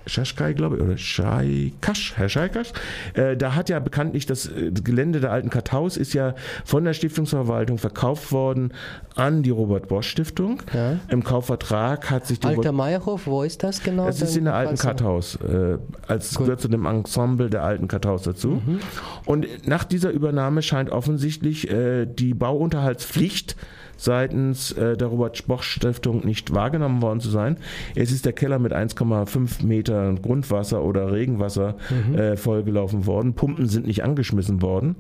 Schaschkai 0.06 0.54
glaube 0.54 0.78
ich, 0.78 0.82
oder 0.82 0.98
Scheikasch, 0.98 2.18
Herr 2.18 2.30
Scheikasch. 2.30 2.74
Äh, 3.14 3.38
da 3.38 3.56
hat 3.56 3.70
ja 3.70 3.80
bekanntlich 3.80 4.26
das, 4.26 4.48
äh, 4.48 4.72
das 4.72 4.84
Gelände 4.84 5.22
der 5.22 5.32
alten 5.32 5.50
Karthaus 5.50 5.96
ist 5.96 6.14
ja 6.14 6.36
von 6.66 6.84
der 6.84 6.94
Stiftungsverwaltung 6.94 7.78
verkauft 7.78 8.32
worden 8.32 8.74
an 9.16 9.44
die 9.44 9.50
Robert 9.50 9.88
Bosch 9.88 10.10
Stiftung 10.10 10.41
Stiftung. 10.42 10.62
Ja. 10.74 11.00
Im 11.10 11.24
Kaufvertrag 11.24 12.10
hat 12.10 12.26
sich 12.26 12.40
die 12.40 12.48
Alter 12.48 12.72
Meierhof, 12.72 13.28
wo 13.28 13.44
ist 13.44 13.64
das 13.64 13.84
genau? 13.84 14.08
Es 14.08 14.22
ist 14.22 14.36
in 14.36 14.46
der 14.46 14.56
alten 14.56 14.78
Karthaus. 14.78 15.36
Äh, 15.36 15.78
als 16.08 16.36
Gut. 16.36 16.46
gehört 16.46 16.62
zu 16.62 16.68
dem 16.68 16.86
Ensemble 16.86 17.50
der 17.50 17.64
alten 17.64 17.88
Karthaus 17.88 18.24
dazu. 18.24 18.62
Mhm. 18.66 18.80
Und 19.26 19.68
nach 19.68 19.84
dieser 19.84 20.12
Übernahme 20.12 20.62
scheint 20.62 20.90
offensichtlich 20.90 21.70
äh, 21.70 22.06
die 22.06 22.34
Bauunterhaltspflicht 22.34 23.56
seitens 24.02 24.72
äh, 24.72 24.98
der 24.98 25.08
Robert-Boch-Stiftung 25.08 26.26
nicht 26.26 26.54
wahrgenommen 26.54 27.02
worden 27.02 27.20
zu 27.20 27.30
sein. 27.30 27.58
Es 27.96 28.12
ist 28.12 28.26
der 28.26 28.34
Keller 28.34 28.58
mit 28.58 28.74
1,5 28.74 29.64
Meter 29.64 30.16
Grundwasser 30.16 30.84
oder 30.84 31.12
Regenwasser 31.12 31.76
mhm. 31.90 32.16
äh, 32.16 32.38
vollgelaufen 32.38 33.06
worden. 33.06 33.34
Pumpen 33.34 33.68
sind 33.68 33.86
nicht 33.86 34.04
angeschmissen 34.04 34.62
worden. 34.62 34.96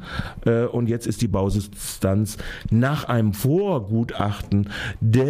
Äh, 0.45 0.65
und 0.65 0.87
jetzt 0.87 1.07
ist 1.07 1.21
die 1.21 1.27
Bausubstanz 1.27 2.37
nach 2.69 3.05
einem 3.05 3.33
Vorgutachten 3.33 4.69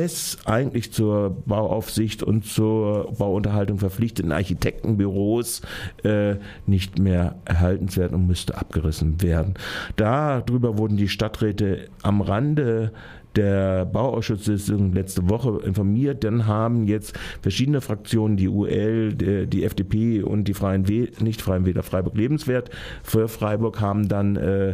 des 0.01 0.37
eigentlich 0.45 0.91
zur 0.91 1.29
Bauaufsicht 1.45 2.23
und 2.23 2.45
zur 2.45 3.11
Bauunterhaltung 3.17 3.77
verpflichteten 3.77 4.31
Architektenbüros 4.31 5.61
äh, 6.03 6.35
nicht 6.65 6.99
mehr 6.99 7.35
erhaltenswert 7.45 8.13
und 8.13 8.27
müsste 8.27 8.57
abgerissen 8.57 9.21
werden. 9.21 9.53
Darüber 9.95 10.77
wurden 10.77 10.97
die 10.97 11.07
Stadträte 11.07 11.89
am 12.01 12.21
Rande 12.21 12.91
der 13.35 13.85
Bauausschuss 13.85 14.67
letzte 14.67 15.29
Woche 15.29 15.61
informiert. 15.65 16.23
Dann 16.23 16.47
haben 16.47 16.85
jetzt 16.85 17.17
verschiedene 17.41 17.81
Fraktionen, 17.81 18.37
die 18.37 18.49
UL, 18.49 19.13
die 19.13 19.63
FDP 19.63 20.21
und 20.21 20.45
die 20.45 20.53
Freien 20.53 20.87
Wähler, 20.87 21.11
nicht 21.21 21.41
Freien 21.41 21.65
Wähler, 21.65 21.83
Freiburg 21.83 22.15
Lebenswert 22.17 22.69
für 23.03 23.27
Freiburg 23.27 23.79
haben 23.79 24.09
dann 24.09 24.35
äh, 24.35 24.71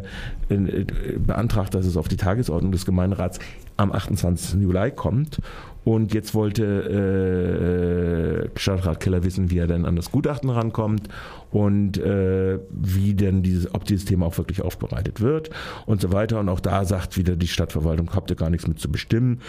äh, 0.50 0.86
beantragt, 1.18 1.76
dass 1.76 1.86
es 1.86 1.98
auf 1.98 2.08
die 2.08 2.18
Tagesordnung 2.18 2.72
des 2.72 2.86
Gemeinderats 2.86 3.40
am 3.78 3.92
28. 3.92 4.62
Juli 4.62 4.92
kommt. 4.92 5.40
Und 5.88 6.14
jetzt 6.14 6.36
wollte 6.36 8.50
äh, 8.54 8.60
Stadtrat 8.60 9.00
Keller 9.00 9.24
wissen, 9.24 9.50
wie 9.52 9.60
er 9.60 9.68
denn 9.68 9.86
an 9.86 9.96
das 9.96 10.12
Gutachten 10.12 10.50
rankommt 10.50 11.08
und 11.50 11.98
äh, 11.98 12.60
wie 12.70 13.14
denn 13.14 13.42
dieses, 13.42 13.74
ob 13.74 13.86
dieses 13.86 14.04
Thema 14.04 14.26
auch 14.26 14.38
wirklich 14.38 14.62
aufbereitet 14.62 15.22
wird 15.22 15.50
und 15.86 16.02
so 16.02 16.12
weiter. 16.12 16.42
Und 16.42 16.50
auch 16.50 16.60
da 16.60 16.84
sagt 16.84 17.16
wieder 17.16 17.38
die 17.38 17.48
Stadtverwaltung, 17.48 18.14
habt 18.14 18.30
ihr 18.30 18.36
gar 18.36 18.50
nichts 18.50 18.68
mit 18.68 18.82
zu 18.82 18.92
bestimmen. 18.92 19.40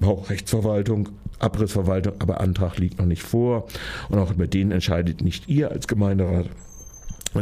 Baurechtsverwaltung, 0.00 1.10
Abrissverwaltung, 1.38 2.14
aber 2.18 2.40
Antrag 2.40 2.78
liegt 2.78 2.98
noch 2.98 3.06
nicht 3.06 3.22
vor. 3.22 3.68
Und 4.08 4.18
auch 4.18 4.32
über 4.32 4.48
den 4.48 4.72
entscheidet 4.72 5.22
nicht 5.22 5.48
ihr 5.48 5.70
als 5.70 5.86
Gemeinderat 5.86 6.46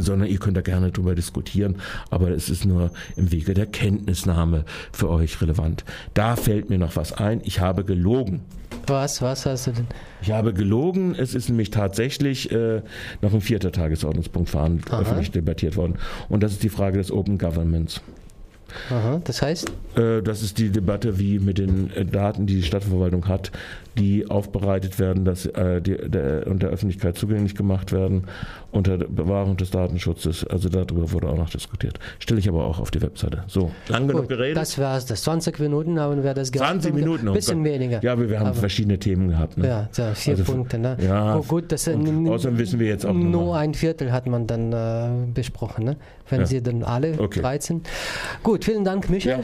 sondern 0.03 0.29
ihr 0.29 0.39
könnt 0.39 0.57
da 0.57 0.63
gerne 0.63 0.91
drüber 0.91 1.15
diskutieren, 1.15 1.77
aber 2.11 2.31
es 2.31 2.49
ist 2.49 2.65
nur 2.65 2.91
im 3.17 3.33
Wege 3.33 3.55
der 3.55 3.67
Kenntnisnahme 3.67 4.65
für 4.93 5.11
euch 5.11 5.41
relevant. 5.41 5.85
Da 6.15 6.37
fällt 6.37 6.71
mir 6.71 6.79
noch 6.79 6.97
was 6.97 7.13
ein. 7.13 7.41
Ich 7.45 7.61
habe 7.61 7.85
gelogen. 7.85 8.43
Was, 8.87 9.23
was 9.23 9.47
hast 9.47 9.67
du 9.67 9.73
denn? 9.73 9.87
Ich 10.21 10.31
habe 10.31 10.53
gelogen. 10.53 11.15
Es 11.15 11.35
ist 11.35 11.49
nämlich 11.49 11.71
tatsächlich 11.71 12.51
äh, 12.53 12.83
noch 13.23 13.33
ein 13.33 13.41
vierter 13.41 13.73
Tagesordnungspunkt 13.73 14.51
verhandelt, 14.51 14.93
öffentlich 14.93 15.31
debattiert 15.31 15.77
worden. 15.77 15.95
Und 16.29 16.43
das 16.43 16.53
ist 16.53 16.63
die 16.63 16.69
Frage 16.69 16.99
des 16.99 17.11
Open 17.11 17.39
Governments. 17.39 18.03
Aha, 18.91 19.21
das 19.25 19.43
heißt? 19.43 19.71
Äh, 19.97 20.23
das 20.23 20.43
ist 20.43 20.59
die 20.59 20.71
Debatte, 20.71 21.19
wie 21.19 21.39
mit 21.39 21.59
den 21.59 21.91
äh, 21.93 22.05
Daten, 22.05 22.47
die 22.47 22.57
die 22.57 22.63
Stadtverwaltung 22.63 23.29
hat, 23.29 23.53
die 23.99 24.29
aufbereitet 24.29 24.99
werden, 24.99 25.25
dass 25.25 25.47
äh, 25.47 25.81
die, 25.81 25.97
der, 25.97 26.47
und 26.47 26.63
der 26.63 26.71
Öffentlichkeit 26.71 27.17
zugänglich 27.17 27.55
gemacht 27.55 27.93
werden 27.93 28.25
unter 28.73 28.99
Bewahrung 28.99 29.57
des 29.57 29.71
Datenschutzes. 29.71 30.45
Also 30.47 30.69
darüber 30.69 31.13
wurde 31.13 31.29
auch 31.29 31.37
noch 31.37 31.51
diskutiert. 31.51 32.01
Stelle 32.19 32.41
ich 32.41 32.49
aber 32.49 32.65
auch 32.65 32.81
auf 32.81 32.91
die 32.91 33.01
Webseite. 33.01 33.45
So, 33.47 33.71
lang 33.89 34.09
genug 34.09 34.29
geredet. 34.29 34.57
Das 34.57 34.79
war's. 34.79 35.07
Das 35.07 35.23
20 35.23 35.61
Minuten 35.61 36.01
haben 36.01 36.25
wir 36.25 36.35
das 36.35 36.51
gehabt. 36.51 36.71
20 36.71 36.95
Minuten 36.95 37.27
noch. 37.27 37.35
Bisschen 37.35 37.63
weniger. 37.63 38.03
Ja, 38.03 38.13
aber 38.13 38.29
wir 38.29 38.41
haben 38.41 38.49
aber 38.49 38.57
verschiedene 38.57 38.99
Themen 38.99 39.29
gehabt. 39.29 39.57
Ne? 39.59 39.69
Ja, 39.69 39.89
so 39.93 40.03
vier 40.15 40.33
also, 40.33 40.53
Punkte. 40.53 40.79
Ne? 40.79 40.97
Ja, 41.01 41.37
oh, 41.37 41.43
gut, 41.43 41.71
das, 41.71 41.89
außerdem 41.89 42.59
wissen 42.59 42.81
wir 42.81 42.89
jetzt 42.89 43.07
auch 43.07 43.15
Nur 43.15 43.57
ein 43.57 43.75
Viertel 43.75 44.11
hat 44.11 44.27
man 44.27 44.47
dann 44.47 44.73
äh, 44.73 45.09
besprochen, 45.33 45.85
ne? 45.85 45.97
wenn 46.29 46.41
ja. 46.41 46.47
sie 46.47 46.63
dann 46.63 46.83
alle 46.83 47.19
okay. 47.19 47.41
13. 47.41 47.83
Gut, 48.55 48.67
vielen 48.67 48.85
Dank, 48.85 49.11
Michael. 49.11 49.39
Ja. 49.39 49.43